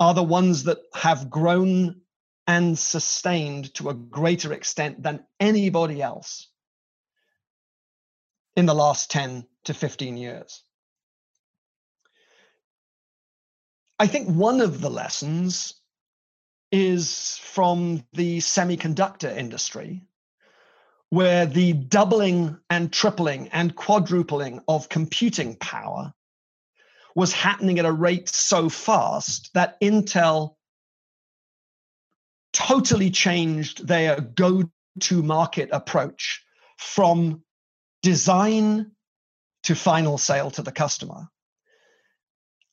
[0.00, 2.00] are the ones that have grown
[2.46, 6.48] and sustained to a greater extent than anybody else
[8.56, 10.62] in the last 10 to 15 years.
[13.98, 15.74] I think one of the lessons
[16.70, 20.02] is from the semiconductor industry,
[21.14, 26.12] where the doubling and tripling and quadrupling of computing power
[27.14, 30.56] was happening at a rate so fast that Intel
[32.52, 34.64] totally changed their go
[35.00, 36.44] to market approach
[36.78, 37.42] from
[38.02, 38.90] design
[39.62, 41.28] to final sale to the customer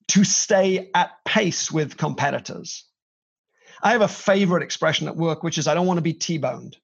[0.07, 2.85] to stay at pace with competitors.
[3.83, 6.39] I have a favorite expression at work, which is I don't want to be T
[6.39, 6.77] boned.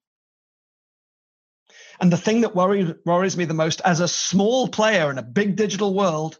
[2.00, 5.22] And the thing that worry, worries me the most as a small player in a
[5.22, 6.38] big digital world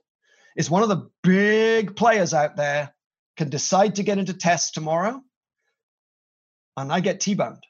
[0.57, 2.95] is one of the big players out there
[3.37, 5.23] can decide to get into tests tomorrow
[6.77, 7.65] and I get T boned.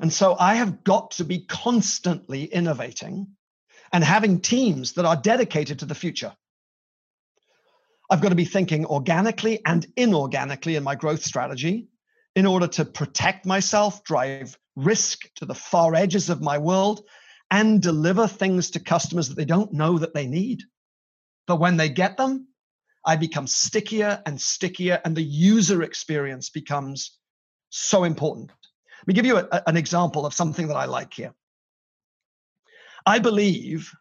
[0.00, 3.28] And so I have got to be constantly innovating
[3.92, 6.34] and having teams that are dedicated to the future.
[8.10, 11.88] I've got to be thinking organically and inorganically in my growth strategy
[12.34, 17.02] in order to protect myself, drive risk to the far edges of my world,
[17.50, 20.62] and deliver things to customers that they don't know that they need.
[21.46, 22.48] But when they get them,
[23.04, 27.18] I become stickier and stickier, and the user experience becomes
[27.70, 28.50] so important.
[28.50, 31.32] Let me give you a, an example of something that I like here.
[33.04, 33.92] I believe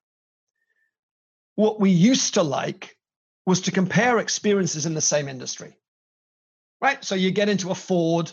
[1.55, 2.97] what we used to like
[3.45, 5.77] was to compare experiences in the same industry.
[6.81, 7.03] Right?
[7.03, 8.31] So you get into a Ford,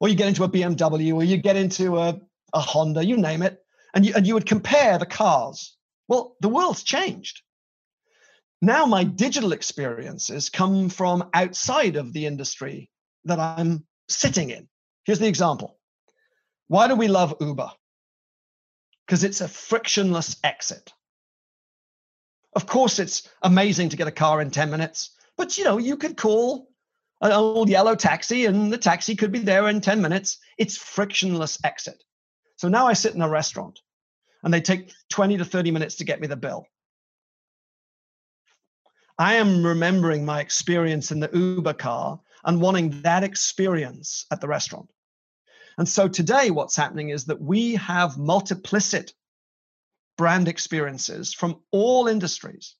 [0.00, 2.20] or you get into a BMW, or you get into a,
[2.52, 3.58] a Honda, you name it.
[3.94, 5.76] And you, and you would compare the cars.
[6.08, 7.42] Well, the world's changed.
[8.60, 12.90] Now my digital experiences come from outside of the industry
[13.24, 14.68] that I'm sitting in.
[15.04, 15.78] Here's the example.
[16.66, 17.70] Why do we love Uber?
[19.06, 20.92] Because it's a frictionless exit.
[22.54, 25.96] Of course, it's amazing to get a car in 10 minutes, but you know, you
[25.96, 26.67] could call
[27.20, 30.38] an old yellow taxi and the taxi could be there in 10 minutes.
[30.56, 32.02] It's frictionless exit.
[32.56, 33.80] So now I sit in a restaurant
[34.42, 36.66] and they take 20 to 30 minutes to get me the bill.
[39.18, 44.46] I am remembering my experience in the Uber car and wanting that experience at the
[44.46, 44.88] restaurant.
[45.76, 49.12] And so today, what's happening is that we have multiplicit
[50.16, 52.74] brand experiences from all industries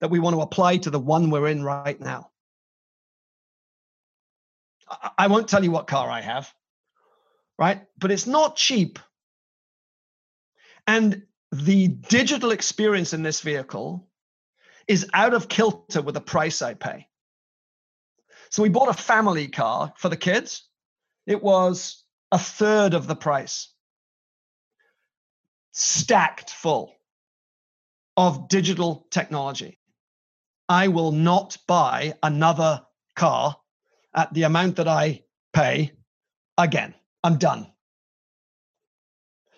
[0.00, 2.30] that we want to apply to the one we're in right now.
[5.16, 6.52] I won't tell you what car I have,
[7.58, 7.82] right?
[7.98, 8.98] But it's not cheap.
[10.86, 11.22] And
[11.52, 14.08] the digital experience in this vehicle
[14.86, 17.06] is out of kilter with the price I pay.
[18.50, 20.66] So we bought a family car for the kids.
[21.26, 23.72] It was a third of the price,
[25.72, 26.94] stacked full
[28.16, 29.78] of digital technology.
[30.68, 32.82] I will not buy another
[33.14, 33.56] car
[34.18, 35.92] at the amount that I pay
[36.58, 36.92] again.
[37.22, 37.68] I'm done.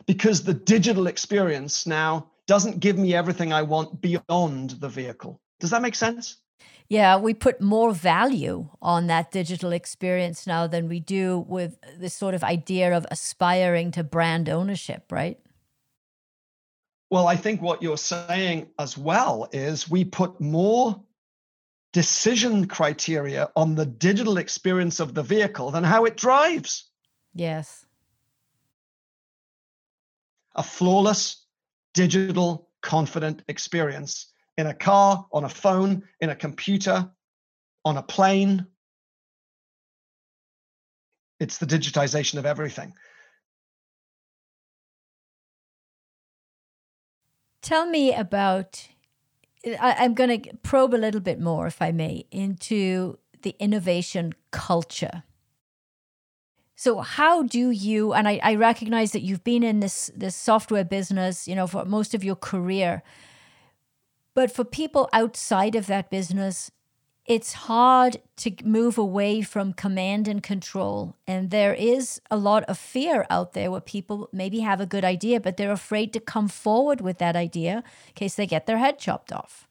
[0.07, 5.41] Because the digital experience now doesn't give me everything I want beyond the vehicle.
[5.61, 6.37] Does that make sense?
[6.89, 12.13] Yeah, we put more value on that digital experience now than we do with this
[12.13, 15.39] sort of idea of aspiring to brand ownership, right?
[17.11, 21.01] Well, I think what you're saying as well is we put more
[21.93, 26.91] decision criteria on the digital experience of the vehicle than how it drives.
[27.35, 27.85] Yes.
[30.55, 31.45] A flawless,
[31.95, 37.11] digital, confident experience in a car, on a phone, in a computer,
[37.85, 38.67] on a plane.
[41.39, 42.93] It's the digitization of everything.
[47.63, 48.89] Tell me about.
[49.67, 54.35] I, am going to probe a little bit more, if I may, into the innovation
[54.51, 55.23] culture
[56.81, 60.83] so how do you and I, I recognize that you've been in this this software
[60.83, 63.03] business, you know, for most of your career.
[64.35, 66.71] But for people outside of that business,
[67.31, 71.15] it's hard to move away from command and control.
[71.29, 75.05] And there is a lot of fear out there where people maybe have a good
[75.05, 78.79] idea, but they're afraid to come forward with that idea in case they get their
[78.79, 79.69] head chopped off.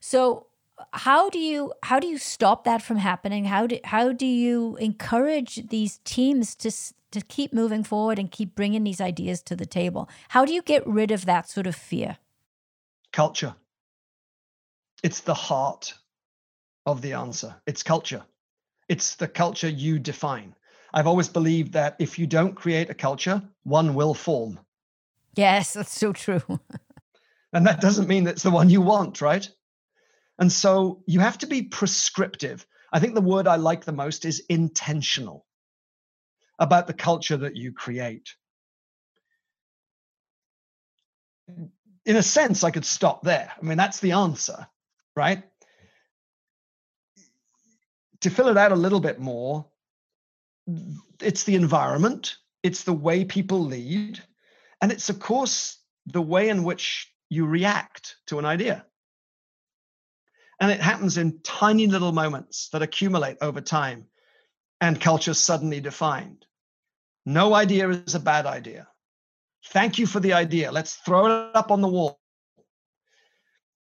[0.00, 0.48] So
[0.92, 3.46] how do you how do you stop that from happening?
[3.46, 6.70] How do how do you encourage these teams to
[7.12, 10.10] to keep moving forward and keep bringing these ideas to the table?
[10.28, 12.18] How do you get rid of that sort of fear?
[13.14, 13.54] Culture.
[15.02, 15.94] It's the heart
[16.88, 17.54] of the answer.
[17.66, 18.24] It's culture.
[18.88, 20.54] It's the culture you define.
[20.94, 24.58] I've always believed that if you don't create a culture, one will form.
[25.34, 26.42] Yes, that's so true.
[27.52, 29.48] and that doesn't mean it's the one you want, right?
[30.38, 32.66] And so you have to be prescriptive.
[32.90, 35.44] I think the word I like the most is intentional
[36.58, 38.34] about the culture that you create.
[42.06, 43.52] In a sense, I could stop there.
[43.60, 44.66] I mean, that's the answer,
[45.14, 45.42] right?
[48.22, 49.66] To fill it out a little bit more,
[51.20, 54.22] it's the environment, it's the way people lead,
[54.80, 58.84] and it's, of course, the way in which you react to an idea.
[60.60, 64.06] And it happens in tiny little moments that accumulate over time
[64.80, 66.44] and culture suddenly defined.
[67.24, 68.88] No idea is a bad idea.
[69.66, 70.72] Thank you for the idea.
[70.72, 72.17] Let's throw it up on the wall.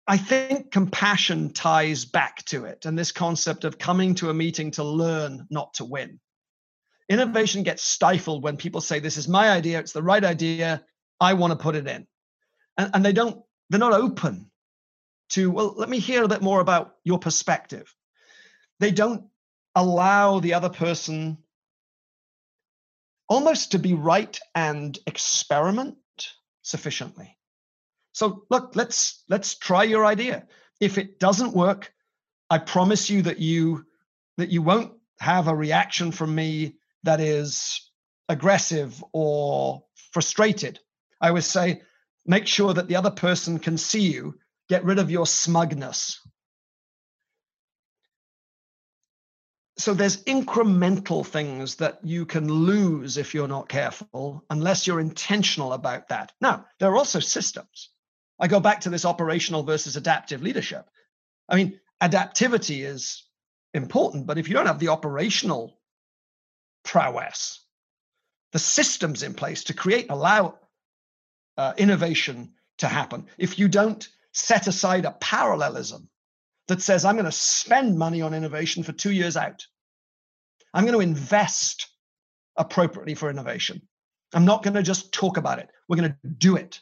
[0.05, 4.71] I think compassion ties back to it and this concept of coming to a meeting
[4.71, 6.19] to learn, not to win.
[7.09, 10.83] Innovation gets stifled when people say, This is my idea, it's the right idea,
[11.19, 12.07] I want to put it in.
[12.77, 14.51] And, and they don't, they're not open
[15.29, 17.93] to, well, let me hear a bit more about your perspective.
[18.79, 19.25] They don't
[19.75, 21.37] allow the other person
[23.29, 25.97] almost to be right and experiment
[26.61, 27.37] sufficiently.
[28.14, 30.47] So look, let's let's try your idea.
[30.80, 31.93] If it doesn't work,
[32.49, 33.86] I promise you that you
[34.38, 37.91] that you won't have a reaction from me that is
[38.30, 40.80] aggressive or frustrated.
[41.20, 41.82] I would say
[42.26, 44.36] make sure that the other person can see you
[44.70, 46.20] Get rid of your smugness.
[49.76, 55.74] so there's incremental things that you can lose if you're not careful unless you're intentional
[55.74, 57.89] about that now there are also systems
[58.39, 60.89] i go back to this operational versus adaptive leadership
[61.49, 63.23] i mean adaptivity is
[63.73, 65.79] important but if you don't have the operational
[66.84, 67.65] prowess
[68.51, 70.57] the systems in place to create allow
[71.57, 76.09] uh, innovation to happen if you don't set aside a parallelism
[76.67, 79.65] that says, I'm going to spend money on innovation for two years out.
[80.73, 81.88] I'm going to invest
[82.55, 83.81] appropriately for innovation.
[84.34, 85.69] I'm not going to just talk about it.
[85.88, 86.79] We're going to do it.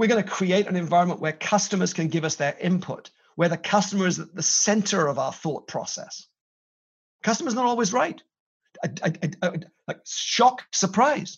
[0.00, 3.58] We're going to create an environment where customers can give us their input, where the
[3.58, 6.26] customer is at the center of our thought process.
[7.22, 8.22] Customer's not always right.
[8.82, 11.36] like shock, surprise.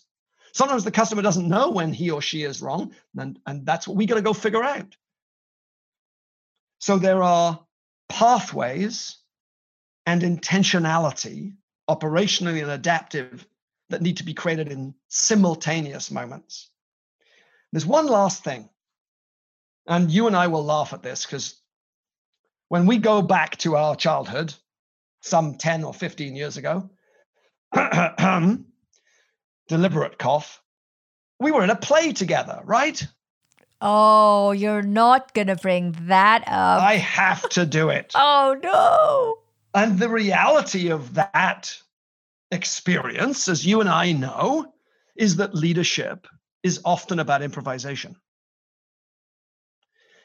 [0.53, 3.97] Sometimes the customer doesn't know when he or she is wrong, and, and that's what
[3.97, 4.95] we got to go figure out.
[6.79, 7.59] So there are
[8.07, 9.17] pathways
[10.05, 11.53] and intentionality,
[11.89, 13.45] operationally and adaptive,
[13.89, 16.69] that need to be created in simultaneous moments.
[17.73, 18.69] There's one last thing,
[19.87, 21.55] and you and I will laugh at this because
[22.67, 24.53] when we go back to our childhood,
[25.21, 26.91] some 10 or 15 years ago,
[29.67, 30.61] deliberate cough,
[31.39, 33.07] we were in a play together, right?
[33.81, 36.79] Oh, you're not going to bring that up.
[36.79, 38.11] I have to do it.
[38.15, 39.39] oh, no.
[39.73, 41.75] And the reality of that
[42.51, 44.71] experience, as you and I know,
[45.15, 46.27] is that leadership
[46.63, 48.15] is often about improvisation.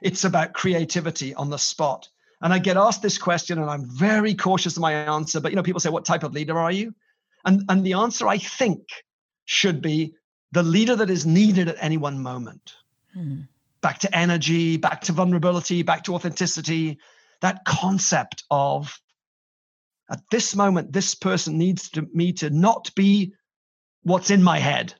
[0.00, 2.08] It's about creativity on the spot.
[2.40, 5.40] And I get asked this question, and I'm very cautious of my answer.
[5.40, 6.94] But you know, people say, "What type of leader are you?"
[7.44, 8.82] And and the answer I think
[9.44, 10.14] should be
[10.52, 12.74] the leader that is needed at any one moment.
[13.12, 13.40] Hmm.
[13.80, 16.98] Back to energy, back to vulnerability, back to authenticity.
[17.40, 19.00] That concept of
[20.10, 23.34] at this moment, this person needs to, me to not be
[24.02, 24.94] what's in my head,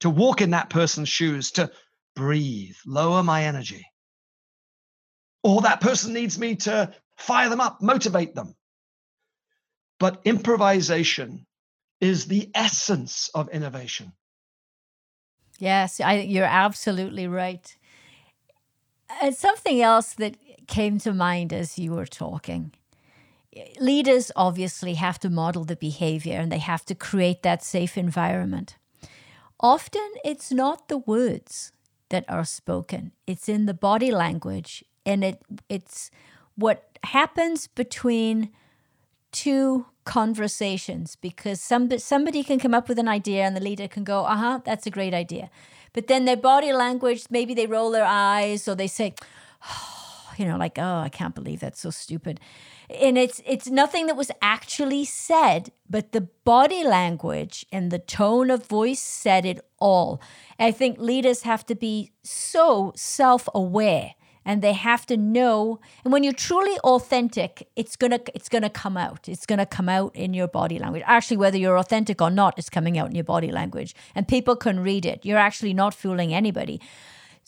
[0.00, 1.70] to walk in that person's shoes, to
[2.16, 3.86] breathe, lower my energy.
[5.42, 8.54] Or that person needs me to fire them up, motivate them.
[9.98, 11.46] But improvisation
[12.00, 14.12] is the essence of innovation.
[15.58, 17.76] Yes, I, you're absolutely right.
[19.20, 20.36] And something else that
[20.66, 22.72] came to mind as you were talking
[23.80, 28.76] leaders obviously have to model the behavior and they have to create that safe environment.
[29.60, 31.72] Often it's not the words
[32.08, 36.10] that are spoken, it's in the body language and it it's
[36.56, 38.50] what happens between
[39.32, 44.04] two conversations because some, somebody can come up with an idea and the leader can
[44.04, 45.50] go, uh huh, that's a great idea.
[45.92, 49.14] But then their body language, maybe they roll their eyes or they say,
[49.64, 49.99] oh,
[50.36, 52.40] you know, like, oh, I can't believe that's so stupid.
[52.88, 58.50] And it's it's nothing that was actually said, but the body language and the tone
[58.50, 60.20] of voice said it all.
[60.58, 64.14] I think leaders have to be so self-aware
[64.44, 68.62] and they have to know and when you're truly authentic it's going to it's going
[68.62, 71.78] to come out it's going to come out in your body language actually whether you're
[71.78, 75.24] authentic or not it's coming out in your body language and people can read it
[75.24, 76.80] you're actually not fooling anybody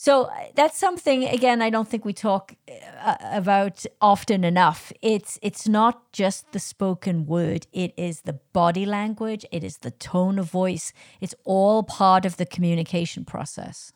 [0.03, 5.39] so uh, that's something again I don't think we talk uh, about often enough it's
[5.43, 10.39] it's not just the spoken word it is the body language it is the tone
[10.39, 13.93] of voice it's all part of the communication process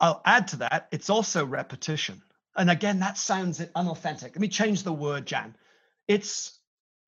[0.00, 2.22] I'll add to that, it's also repetition.
[2.54, 4.32] And again, that sounds unauthentic.
[4.34, 5.56] Let me change the word, Jan.
[6.06, 6.58] It's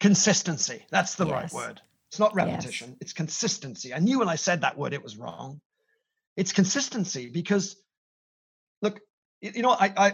[0.00, 0.84] consistency.
[0.90, 1.32] That's the yes.
[1.32, 1.80] right word.
[2.08, 2.98] It's not repetition, yes.
[3.02, 3.92] it's consistency.
[3.92, 5.60] I knew when I said that word, it was wrong.
[6.39, 7.76] It's consistency because,
[8.80, 9.01] look,
[9.41, 10.12] you know, I, I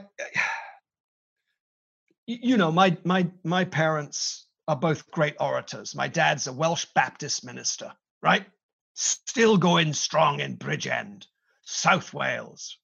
[2.27, 5.95] you know, my my my parents are both great orators.
[5.95, 8.47] My dad's a Welsh Baptist minister, right?
[8.95, 11.27] Still going strong in Bridgend.
[11.65, 12.79] South Wales.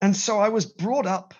[0.00, 1.34] And so I was brought up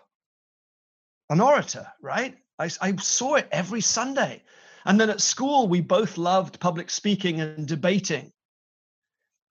[1.29, 2.37] an orator, right?
[2.59, 4.43] I, I saw it every Sunday.
[4.85, 8.33] And then at school, we both loved public speaking and debating.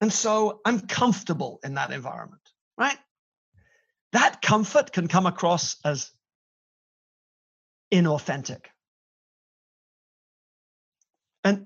[0.02, 2.42] And so I'm comfortable in that environment,
[2.78, 2.98] right?
[4.12, 6.12] That comfort can come across as
[7.92, 8.66] inauthentic.
[11.44, 11.66] And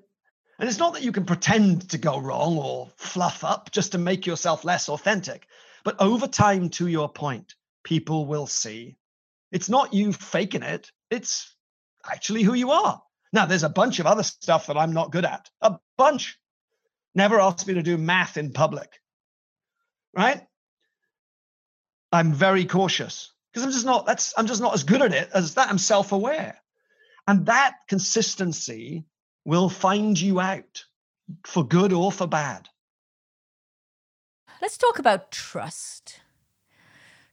[0.59, 3.97] and it's not that you can pretend to go wrong or fluff up just to
[3.97, 5.47] make yourself less authentic.
[5.85, 8.97] But over time, to your point, people will see
[9.51, 11.55] it's not you faking it, it's
[12.05, 13.01] actually who you are.
[13.31, 16.38] Now, there's a bunch of other stuff that I'm not good at, a bunch.
[17.19, 19.01] Never ask me to do math in public,
[20.15, 20.41] right?
[22.13, 25.29] I'm very cautious because I'm just not, that's, I'm just not as good at it
[25.33, 25.67] as that.
[25.67, 26.57] I'm self aware.
[27.27, 29.03] And that consistency
[29.43, 30.85] will find you out
[31.45, 32.69] for good or for bad.
[34.61, 36.21] Let's talk about trust.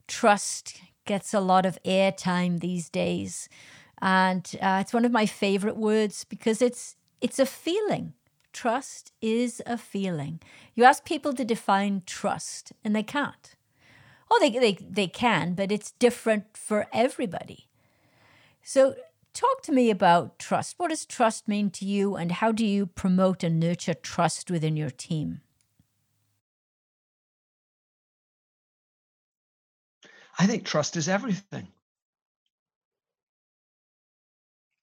[0.08, 3.48] Trust gets a lot of airtime these days.
[4.02, 8.14] And uh, it's one of my favorite words because it's it's a feeling.
[8.56, 10.40] Trust is a feeling.
[10.74, 13.54] You ask people to define trust, and they can't.
[14.30, 17.68] Oh, they, they, they can, but it's different for everybody.
[18.62, 18.94] So,
[19.34, 20.76] talk to me about trust.
[20.78, 24.74] What does trust mean to you, and how do you promote and nurture trust within
[24.74, 25.42] your team?
[30.38, 31.68] I think trust is everything.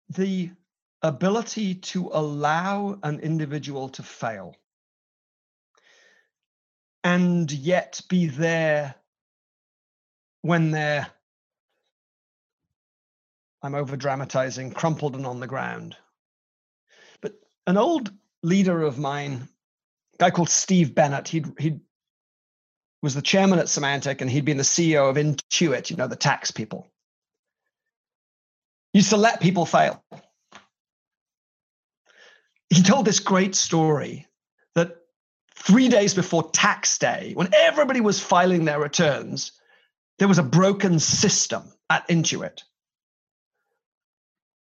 [0.10, 0.52] The
[1.04, 4.56] ability to allow an individual to fail
[7.04, 8.96] and yet be there
[10.42, 11.08] when they're
[13.62, 15.96] I'm over dramatizing, crumpled and on the ground.
[17.22, 17.36] But
[17.66, 19.48] an old leader of mine,
[20.16, 21.80] a guy called Steve Bennett, he'd he'd
[23.02, 26.16] was the chairman at Symantec and he'd been the CEO of Intuit, you know, the
[26.16, 26.88] tax people.
[28.94, 30.04] Used to let people fail.
[32.74, 34.28] He told this great story
[34.76, 34.98] that
[35.56, 39.52] three days before tax day, when everybody was filing their returns,
[40.20, 42.64] there was a broken system at Intuit.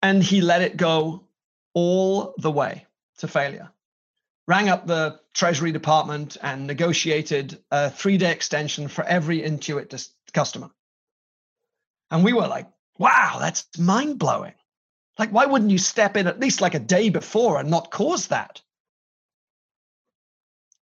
[0.02, 1.28] And he let it go
[1.74, 2.86] all the way
[3.20, 3.70] to failure
[4.48, 10.70] rang up the Treasury Department and negotiated a three day extension for every Intuit customer.
[12.12, 12.68] And we were like,
[12.98, 14.54] wow, that's mind blowing.
[15.20, 18.28] Like, why wouldn't you step in at least like a day before and not cause
[18.28, 18.62] that?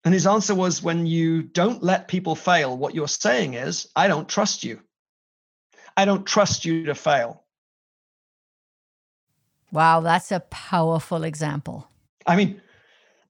[0.03, 4.07] And his answer was when you don't let people fail, what you're saying is, I
[4.07, 4.81] don't trust you.
[5.97, 7.43] I don't trust you to fail.
[9.71, 11.89] Wow, that's a powerful example.
[12.25, 12.61] I mean,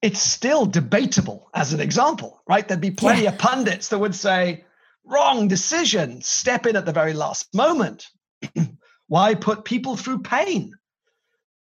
[0.02, 2.68] it's still debatable as an example, right?
[2.68, 3.32] There'd be plenty yeah.
[3.32, 4.66] of pundits that would say,
[5.06, 8.08] wrong decision, step in at the very last moment.
[9.08, 10.76] Why put people through pain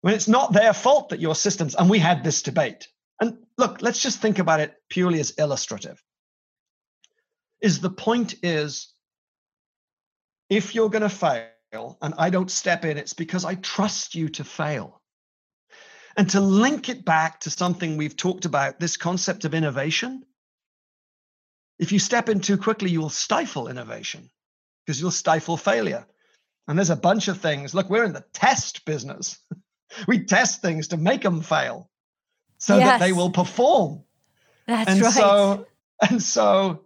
[0.02, 2.88] when it's not their fault that your systems, and we had this debate.
[3.20, 6.02] And look, let's just think about it purely as illustrative.
[7.62, 8.94] Is the point is
[10.50, 14.30] if you're going to fail and I don't step in, it's because I trust you
[14.30, 15.02] to fail.
[16.16, 20.24] And to link it back to something we've talked about, this concept of innovation,
[21.78, 24.30] if you step in too quickly, you will stifle innovation
[24.86, 26.06] because you'll stifle failure.
[26.68, 27.74] And there's a bunch of things.
[27.74, 29.38] Look, we're in the test business.
[30.08, 31.90] we test things to make them fail
[32.58, 32.88] so yes.
[32.88, 34.04] that they will perform.
[34.68, 35.14] That's and right.
[35.14, 35.68] So,
[36.10, 36.86] and so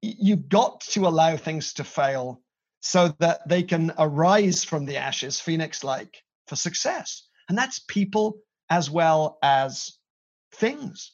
[0.00, 2.40] you've got to allow things to fail
[2.80, 7.28] so that they can arise from the ashes, phoenix like, for success.
[7.48, 9.98] And that's people as well as
[10.52, 11.12] things.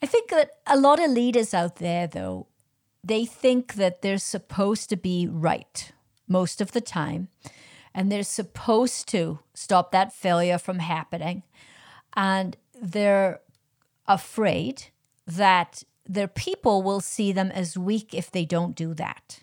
[0.00, 2.46] I think that a lot of leaders out there, though,
[3.02, 5.92] they think that they're supposed to be right
[6.26, 7.28] most of the time.
[7.94, 11.44] And they're supposed to stop that failure from happening.
[12.14, 13.40] And they're
[14.06, 14.86] afraid
[15.26, 19.40] that their people will see them as weak if they don't do that.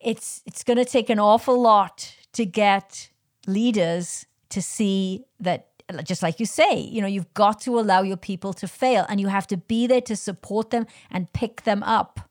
[0.00, 3.10] It's, it's going to take an awful lot to get
[3.46, 5.68] leaders to see that
[6.02, 9.20] just like you say, you know, you've got to allow your people to fail and
[9.20, 12.28] you have to be there to support them and pick them up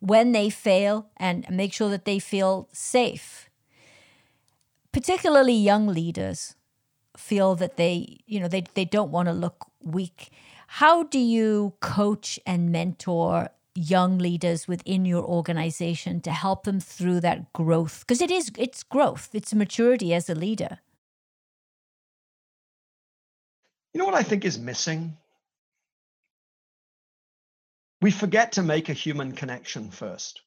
[0.00, 3.47] when they fail and make sure that they feel safe.
[4.92, 6.56] Particularly young leaders
[7.16, 10.30] feel that they, you know, they, they don't want to look weak.
[10.68, 17.20] How do you coach and mentor young leaders within your organization to help them through
[17.20, 18.00] that growth?
[18.00, 19.30] Because it is it's growth.
[19.32, 20.80] It's maturity as a leader.
[23.94, 25.16] You know what i think is missing?
[28.00, 30.42] We forget to make a human connection first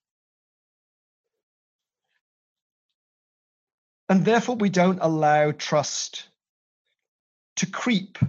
[4.12, 6.28] and therefore we don't allow trust
[7.56, 8.20] to creep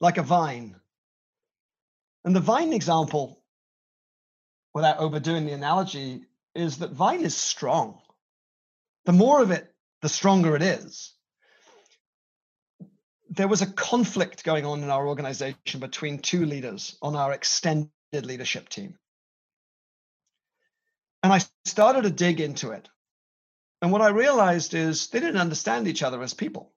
[0.00, 0.76] like a vine
[2.24, 3.40] and the vine example
[4.74, 6.24] without overdoing the analogy,
[6.54, 8.00] is that Vine is strong.
[9.06, 11.14] The more of it, the stronger it is.
[13.30, 17.90] There was a conflict going on in our organization between two leaders on our extended
[18.12, 18.96] leadership team.
[21.22, 22.88] And I started to dig into it.
[23.80, 26.72] And what I realized is they didn't understand each other as people.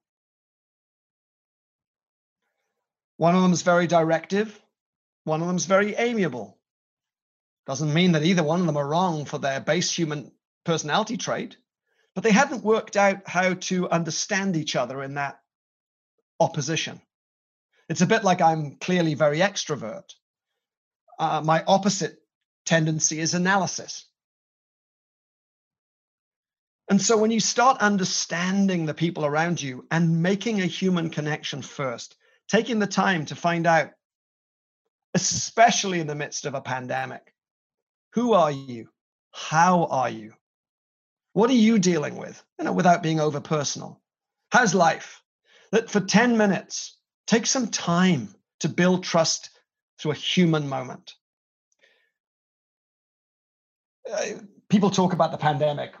[3.16, 4.60] One of them is very directive,
[5.24, 6.58] one of them is very amiable.
[7.66, 10.32] Doesn't mean that either one of them are wrong for their base human
[10.64, 11.56] personality trait,
[12.14, 15.40] but they hadn't worked out how to understand each other in that
[16.40, 17.00] opposition.
[17.88, 20.14] It's a bit like I'm clearly very extrovert.
[21.18, 22.18] Uh, my opposite
[22.64, 24.06] tendency is analysis.
[26.92, 31.62] And so when you start understanding the people around you and making a human connection
[31.62, 32.16] first,
[32.48, 33.92] taking the time to find out,
[35.14, 37.32] especially in the midst of a pandemic,
[38.12, 38.90] who are you?
[39.30, 40.34] How are you?
[41.32, 42.44] What are you dealing with?
[42.58, 43.98] You know, without being over personal.
[44.50, 45.22] How's life?
[45.70, 49.48] That for 10 minutes, take some time to build trust
[49.98, 51.14] through a human moment.
[54.12, 55.94] Uh, people talk about the pandemic.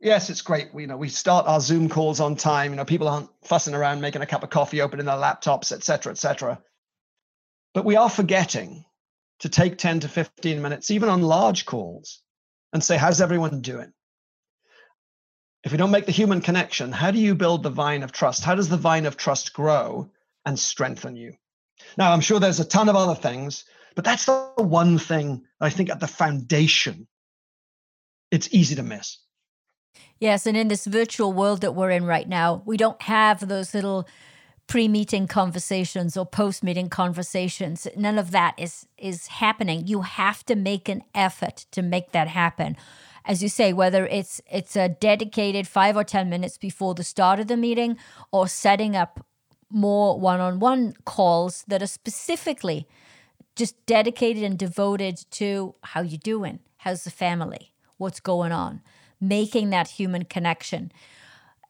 [0.00, 0.72] Yes, it's great.
[0.72, 2.72] We you know we start our Zoom calls on time.
[2.72, 6.12] You know, people aren't fussing around making a cup of coffee, opening their laptops, etc.,
[6.12, 6.62] etc.
[7.74, 8.84] But we are forgetting
[9.40, 12.22] to take 10 to 15 minutes, even on large calls,
[12.72, 13.92] and say, how's everyone doing?
[15.64, 18.42] If we don't make the human connection, how do you build the vine of trust?
[18.42, 20.10] How does the vine of trust grow
[20.46, 21.34] and strengthen you?
[21.96, 25.70] Now, I'm sure there's a ton of other things, but that's the one thing I
[25.70, 27.06] think at the foundation,
[28.30, 29.18] it's easy to miss.
[30.18, 33.74] Yes, and in this virtual world that we're in right now, we don't have those
[33.74, 34.06] little
[34.66, 37.88] pre-meeting conversations or post-meeting conversations.
[37.96, 39.86] None of that is is happening.
[39.86, 42.76] You have to make an effort to make that happen.
[43.24, 47.40] As you say, whether it's it's a dedicated 5 or 10 minutes before the start
[47.40, 47.96] of the meeting
[48.30, 49.26] or setting up
[49.70, 52.86] more one-on-one calls that are specifically
[53.56, 56.60] just dedicated and devoted to how you doing?
[56.78, 57.72] How's the family?
[57.96, 58.82] What's going on?
[59.20, 60.92] Making that human connection.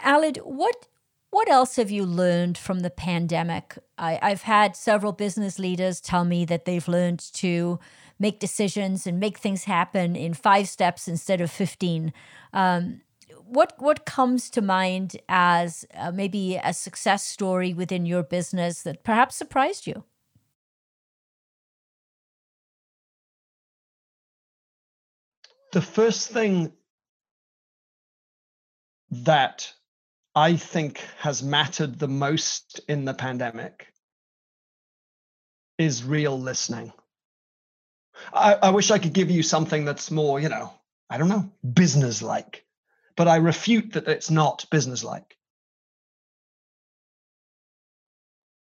[0.05, 0.86] Aled, what
[1.30, 3.78] what else have you learned from the pandemic?
[3.96, 7.78] I, I've had several business leaders tell me that they've learned to
[8.18, 12.12] make decisions and make things happen in five steps instead of 15.
[12.53, 13.03] Um,
[13.46, 19.05] what what comes to mind as uh, maybe a success story within your business that
[19.05, 20.05] perhaps surprised you?
[25.72, 26.72] The first thing
[29.11, 29.72] that
[30.34, 33.92] I think has mattered the most in the pandemic
[35.78, 36.92] is real listening.
[38.32, 40.72] I, I, wish I could give you something that's more, you know,
[41.08, 42.64] I don't know, business like,
[43.16, 45.36] but I refute that it's not business like.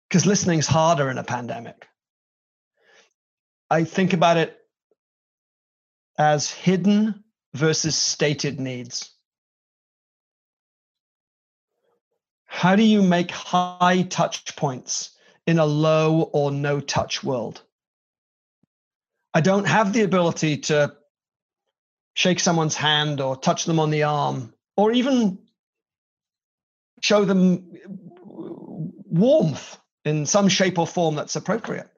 [0.08, 1.88] Because listening's harder in a pandemic.
[3.70, 4.58] I think about it
[6.18, 7.24] as hidden
[7.54, 9.16] versus stated needs.
[12.48, 15.12] How do you make high touch points
[15.45, 17.62] in a low or no touch world?
[19.34, 20.95] I don't have the ability to
[22.16, 25.38] shake someone's hand or touch them on the arm or even
[27.02, 27.72] show them
[28.26, 31.89] warmth in some shape or form that's appropriate.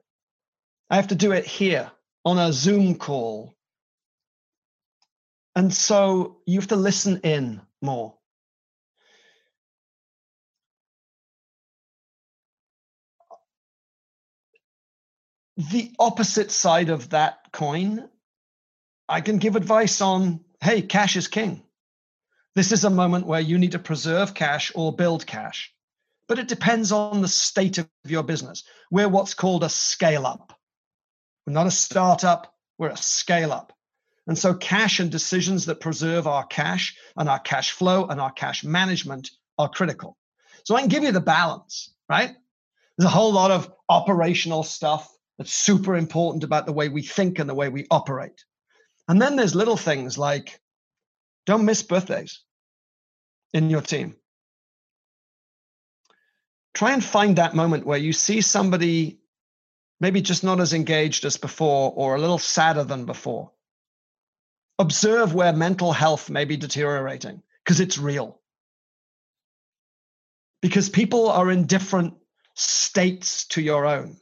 [0.90, 1.90] I have to do it here
[2.24, 3.54] on a Zoom call.
[5.54, 8.14] And so you have to listen in more.
[15.68, 18.08] The opposite side of that coin,
[19.08, 21.62] I can give advice on hey, cash is king.
[22.54, 25.72] This is a moment where you need to preserve cash or build cash.
[26.28, 28.64] But it depends on the state of your business.
[28.90, 30.52] We're what's called a scale up.
[31.46, 33.72] We're not a startup, we're a scale up.
[34.26, 38.30] And so, cash and decisions that preserve our cash and our cash flow and our
[38.30, 40.16] cash management are critical.
[40.64, 42.36] So, I can give you the balance, right?
[42.96, 45.10] There's a whole lot of operational stuff
[45.40, 48.44] that's super important about the way we think and the way we operate.
[49.08, 50.60] And then there's little things like
[51.46, 52.42] don't miss birthdays
[53.54, 54.16] in your team.
[56.74, 59.20] Try and find that moment where you see somebody
[59.98, 63.50] maybe just not as engaged as before or a little sadder than before.
[64.78, 68.42] Observe where mental health may be deteriorating because it's real.
[70.60, 72.12] Because people are in different
[72.54, 74.18] states to your own.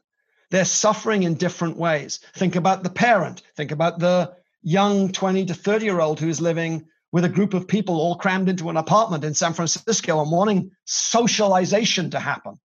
[0.51, 2.21] They're suffering in different ways.
[2.35, 6.41] Think about the parent, think about the young 20 to 30 year old who is
[6.41, 10.31] living with a group of people all crammed into an apartment in San Francisco and
[10.31, 12.59] wanting socialization to happen.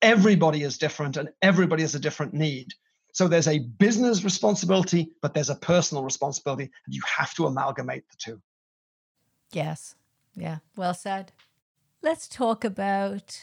[0.00, 2.68] Everybody is different and everybody has a different need.
[3.12, 6.70] So there's a business responsibility, but there's a personal responsibility.
[6.84, 8.42] And you have to amalgamate the two.
[9.52, 9.94] Yes.
[10.34, 10.58] Yeah.
[10.76, 11.32] Well said.
[12.02, 13.40] Let's talk about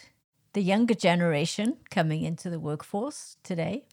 [0.54, 3.86] the younger generation coming into the workforce today,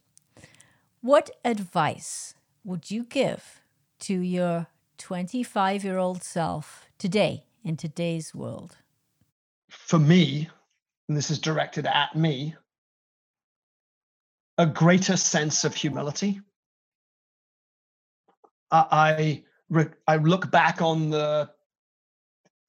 [1.00, 2.34] what advice
[2.64, 3.60] would you give
[4.00, 4.66] to your
[4.98, 8.76] 25 year old self today in today's world?
[9.68, 10.48] For me,
[11.08, 12.54] and this is directed at me,
[14.56, 16.40] a greater sense of humility.
[18.70, 19.44] I
[20.06, 21.50] I look back on the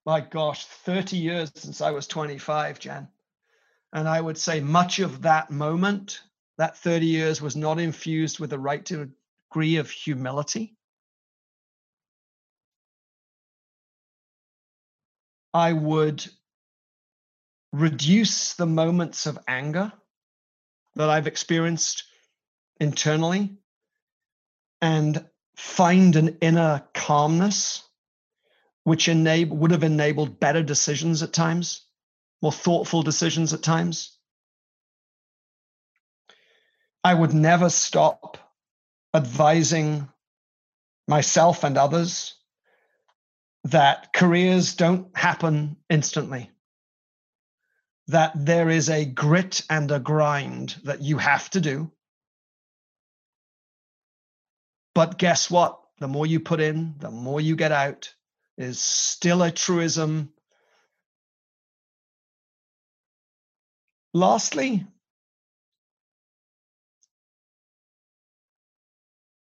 [0.06, 3.08] my gosh, 30 years since I was 25, Jan.
[3.92, 6.22] And I would say much of that moment,
[6.58, 10.76] that 30 years, was not infused with the right degree of humility.
[15.54, 16.28] I would
[17.72, 19.92] reduce the moments of anger
[20.96, 22.04] that I've experienced
[22.80, 23.58] internally
[24.82, 25.26] and
[25.56, 27.84] find an inner calmness
[28.84, 31.86] which enable, would have enabled better decisions at times,
[32.42, 34.18] more thoughtful decisions at times.
[37.04, 38.38] I would never stop
[39.14, 40.08] advising
[41.08, 42.36] myself and others
[43.66, 46.52] that careers don't happen instantly,
[48.08, 51.92] that there is a grit and a grind that you have to do.
[54.96, 55.80] But guess what?
[56.00, 58.14] The more you put in, the more you get out,
[58.58, 60.30] is still a truism.
[64.14, 64.86] Lastly,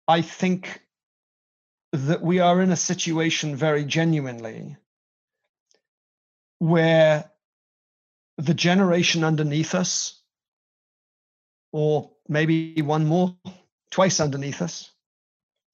[0.08, 0.82] I think
[1.94, 4.76] that we are in a situation very genuinely
[6.60, 7.32] where
[8.38, 10.20] the generation underneath us,
[11.72, 13.36] or maybe one more,
[13.90, 14.92] twice underneath us,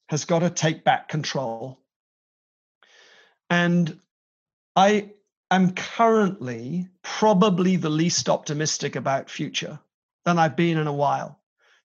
[0.08, 1.78] has got to take back control.
[3.50, 4.00] And
[4.76, 5.10] I
[5.56, 9.78] am currently probably the least optimistic about future
[10.24, 11.40] than I've been in a while.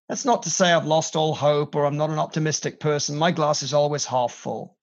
[0.07, 3.15] That's not to say I've lost all hope or I'm not an optimistic person.
[3.15, 4.75] My glass is always half full.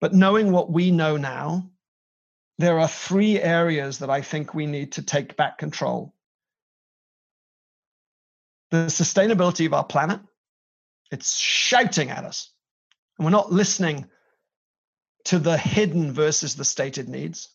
[0.00, 1.70] But knowing what we know now,
[2.58, 6.14] there are three areas that I think we need to take back control.
[8.70, 10.20] The sustainability of our planet,
[11.10, 12.50] it's shouting at us,
[13.18, 14.06] and we're not listening
[15.24, 17.48] to the hidden versus the stated needs.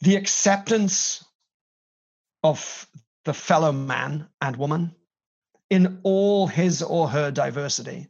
[0.00, 1.24] The acceptance
[2.42, 2.86] of
[3.24, 4.94] the fellow man and woman
[5.68, 8.08] in all his or her diversity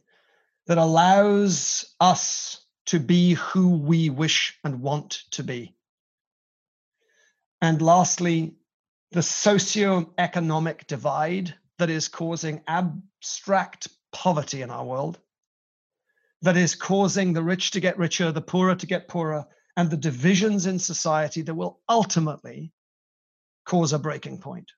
[0.67, 5.75] that allows us to be who we wish and want to be.
[7.61, 8.55] And lastly,
[9.11, 15.19] the socio-economic divide that is causing abstract poverty in our world,
[16.41, 19.97] that is causing the rich to get richer, the poorer to get poorer, and the
[19.97, 22.71] divisions in society that will ultimately
[23.65, 24.71] cause a breaking point.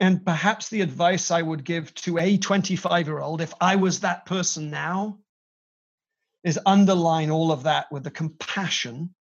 [0.00, 4.00] And perhaps the advice I would give to a 25 year old, if I was
[4.00, 5.18] that person now,
[6.42, 9.14] is underline all of that with the compassion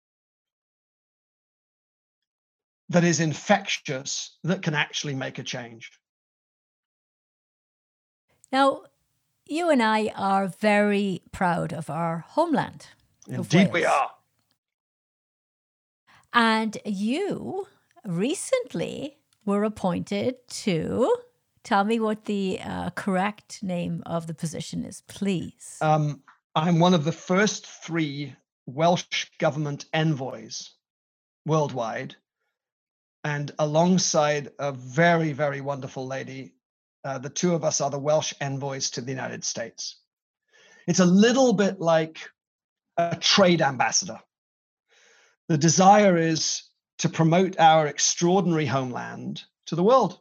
[2.90, 5.92] that is infectious that can actually make a change.
[8.52, 8.84] Now,
[9.46, 12.88] you and I are very proud of our homeland.
[13.28, 14.12] Indeed, we are.
[16.34, 17.68] And you
[18.06, 21.16] recently were appointed to
[21.64, 25.78] tell me what the uh, correct name of the position is, please.
[25.82, 26.22] Um,
[26.56, 28.36] I'm one of the first three
[28.66, 30.72] Welsh government envoys
[31.46, 32.16] worldwide,
[33.24, 36.54] and alongside a very, very wonderful lady,
[37.04, 39.98] uh, the two of us are the Welsh envoys to the United States.
[40.88, 42.20] It's a little bit like
[42.98, 44.20] a trade ambassador.
[45.48, 46.64] The desire is
[47.00, 50.20] to promote our extraordinary homeland to the world,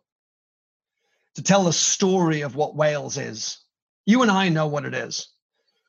[1.35, 3.59] to tell the story of what Wales is.
[4.07, 5.29] You and I know what it is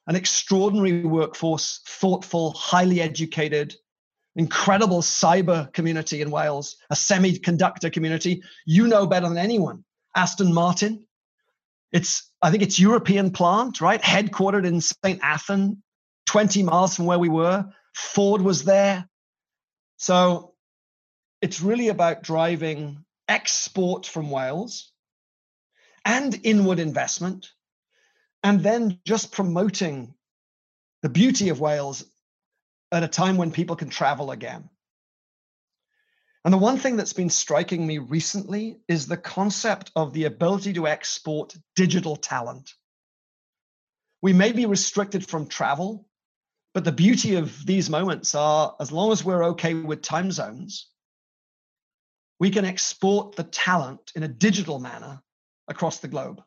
[0.08, 3.76] an extraordinary workforce, thoughtful, highly educated,
[4.36, 8.42] incredible cyber community in Wales, a semiconductor community.
[8.66, 9.84] You know better than anyone.
[10.16, 11.06] Aston Martin.
[11.92, 14.02] It's, I think it's European plant, right?
[14.02, 15.22] Headquartered in St.
[15.22, 15.78] Athan,
[16.28, 17.66] 20 miles from where we were.
[17.94, 19.08] Ford was there.
[19.98, 20.54] So
[21.42, 24.92] it's really about driving export from Wales
[26.04, 27.52] and inward investment,
[28.44, 30.14] and then just promoting
[31.04, 32.04] the beauty of Wales
[32.92, 34.70] at a time when people can travel again.
[36.44, 40.74] And the one thing that's been striking me recently is the concept of the ability
[40.74, 42.74] to export digital talent.
[44.22, 46.08] We may be restricted from travel,
[46.74, 50.90] but the beauty of these moments are as long as we're okay with time zones,
[52.40, 55.22] we can export the talent in a digital manner
[55.68, 56.42] across the globe.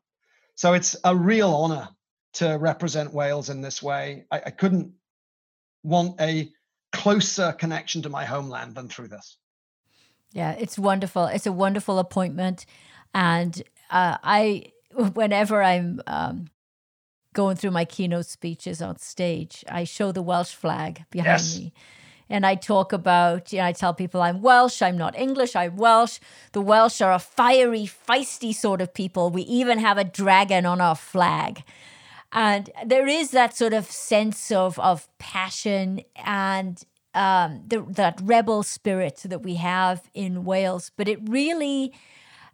[0.57, 1.89] So it's a real honor
[2.35, 4.25] to represent Wales in this way.
[4.31, 4.93] I, I couldn't
[5.85, 6.51] want a
[6.93, 9.39] closer connection to my homeland than through this.
[10.35, 11.27] Yeah, it's wonderful.
[11.27, 12.67] It's a wonderful appointment.
[13.15, 14.73] And uh, I,
[15.15, 16.49] whenever I'm um,
[17.33, 21.59] going through my keynote speeches on stage, I show the Welsh flag behind yes.
[21.59, 21.73] me.
[22.29, 25.77] And I talk about, you know, I tell people I'm Welsh, I'm not English, I'm
[25.77, 26.19] Welsh.
[26.53, 29.31] The Welsh are a fiery, feisty sort of people.
[29.31, 31.63] We even have a dragon on our flag.
[32.33, 36.83] And there is that sort of sense of, of passion and
[37.15, 41.93] um, the, that rebel spirit that we have in Wales, but it really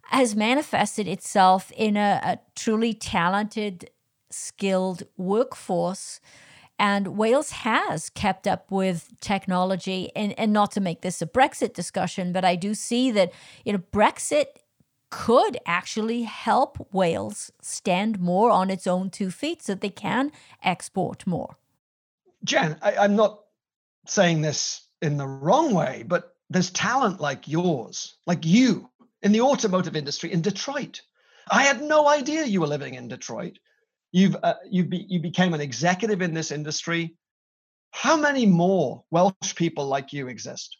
[0.03, 3.89] has manifested itself in a, a truly talented
[4.29, 6.19] skilled workforce.
[6.77, 11.73] And Wales has kept up with technology, and, and not to make this a Brexit
[11.73, 13.31] discussion, but I do see that
[13.63, 14.45] you know Brexit
[15.11, 20.31] could actually help Wales stand more on its own two feet so they can
[20.63, 21.57] export more.
[22.43, 23.41] Jan, I, I'm not
[24.05, 28.89] saying this in the wrong way, but there's talent like yours, like you,
[29.21, 31.01] in the automotive industry in Detroit.
[31.49, 33.57] I had no idea you were living in Detroit.
[34.11, 37.15] You've uh, you be, you became an executive in this industry.
[37.91, 40.77] How many more Welsh people like you exist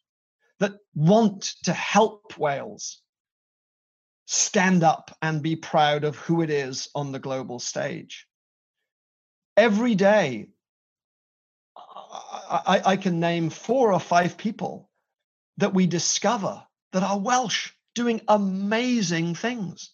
[0.59, 3.01] that want to help Wales
[4.25, 8.27] stand up and be proud of who it is on the global stage?
[9.57, 10.47] Every day,
[12.51, 14.89] I, I can name four or five people
[15.57, 19.91] that we discover that are Welsh doing amazing things.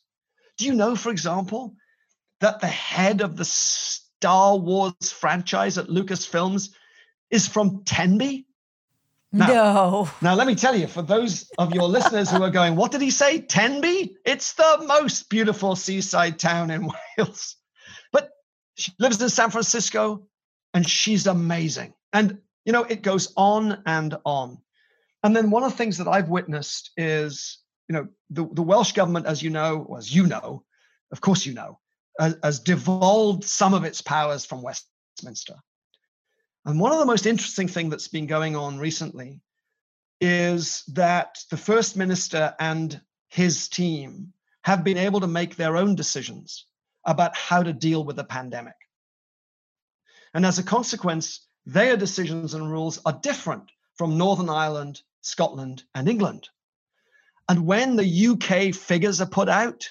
[0.58, 1.76] Do you know, for example,
[2.40, 6.70] that the head of the Star Wars franchise at Lucasfilms
[7.30, 8.48] is from Tenby?
[9.32, 10.10] Now, no.
[10.22, 13.02] Now, let me tell you, for those of your listeners who are going, what did
[13.02, 13.42] he say?
[13.42, 14.16] Tenby?
[14.26, 17.58] It's the most beautiful seaside town in Wales.
[18.12, 18.32] But
[18.76, 20.28] she lives in San Francisco
[20.74, 21.94] and she's amazing.
[22.14, 24.58] And, you know, it goes on and on.
[25.24, 28.92] And then one of the things that I've witnessed is, you know, the, the Welsh
[28.92, 30.66] government, as you know, as you know,
[31.14, 31.80] of course you know,
[32.20, 35.56] has, has devolved some of its powers from Westminster.
[36.66, 39.40] And one of the most interesting thing that's been going on recently
[40.20, 43.00] is that the First Minister and
[43.30, 46.66] his team have been able to make their own decisions
[47.06, 48.76] about how to deal with the pandemic.
[50.34, 56.08] And as a consequence, their decisions and rules are different from Northern Ireland, Scotland, and
[56.08, 56.48] England.
[57.50, 59.90] And when the UK figures are put out,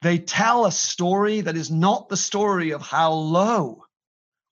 [0.00, 3.84] they tell a story that is not the story of how low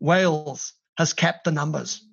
[0.00, 2.06] Wales has kept the numbers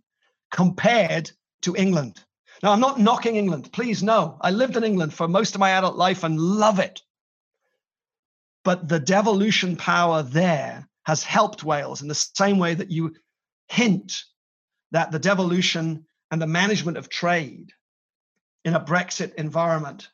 [0.49, 1.31] compared
[1.63, 2.23] to England.
[2.63, 3.73] Now, I'm not knocking England.
[3.73, 4.37] Please, no.
[4.39, 7.01] I lived in England for most of my adult life and love it.
[8.63, 13.15] But the devolution power there has helped Wales in the same way that you
[13.69, 14.23] hint
[14.91, 17.71] that the devolution and the management of trade
[18.65, 20.09] in a Brexit environment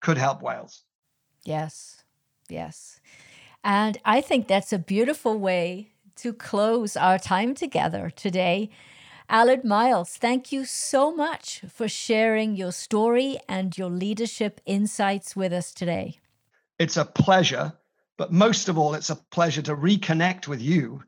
[0.00, 0.82] could help Wales.
[1.44, 2.02] Yes.
[2.48, 3.00] Yes.
[3.64, 8.70] And I think that's a beautiful way to close our time together today.
[9.28, 15.52] Aled Miles, thank you so much for sharing your story and your leadership insights with
[15.52, 16.20] us today.
[16.78, 17.72] It's a pleasure,
[18.16, 21.02] but most of all, it's a pleasure to reconnect with you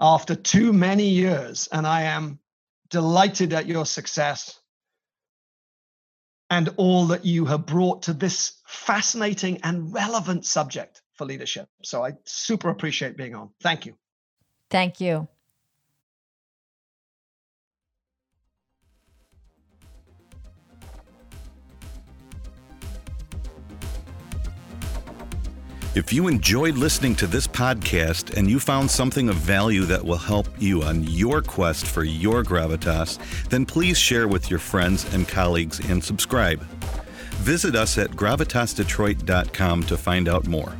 [0.00, 1.68] after too many years.
[1.70, 2.38] And I am
[2.88, 4.58] delighted at your success
[6.48, 11.68] and all that you have brought to this fascinating and relevant subject for leadership.
[11.82, 13.50] So I super appreciate being on.
[13.62, 13.94] Thank you.
[14.68, 15.28] Thank you.
[25.96, 30.18] If you enjoyed listening to this podcast and you found something of value that will
[30.18, 33.18] help you on your quest for your gravitas,
[33.48, 36.60] then please share with your friends and colleagues and subscribe.
[37.40, 40.72] Visit us at gravitasdetroit.com to find out more.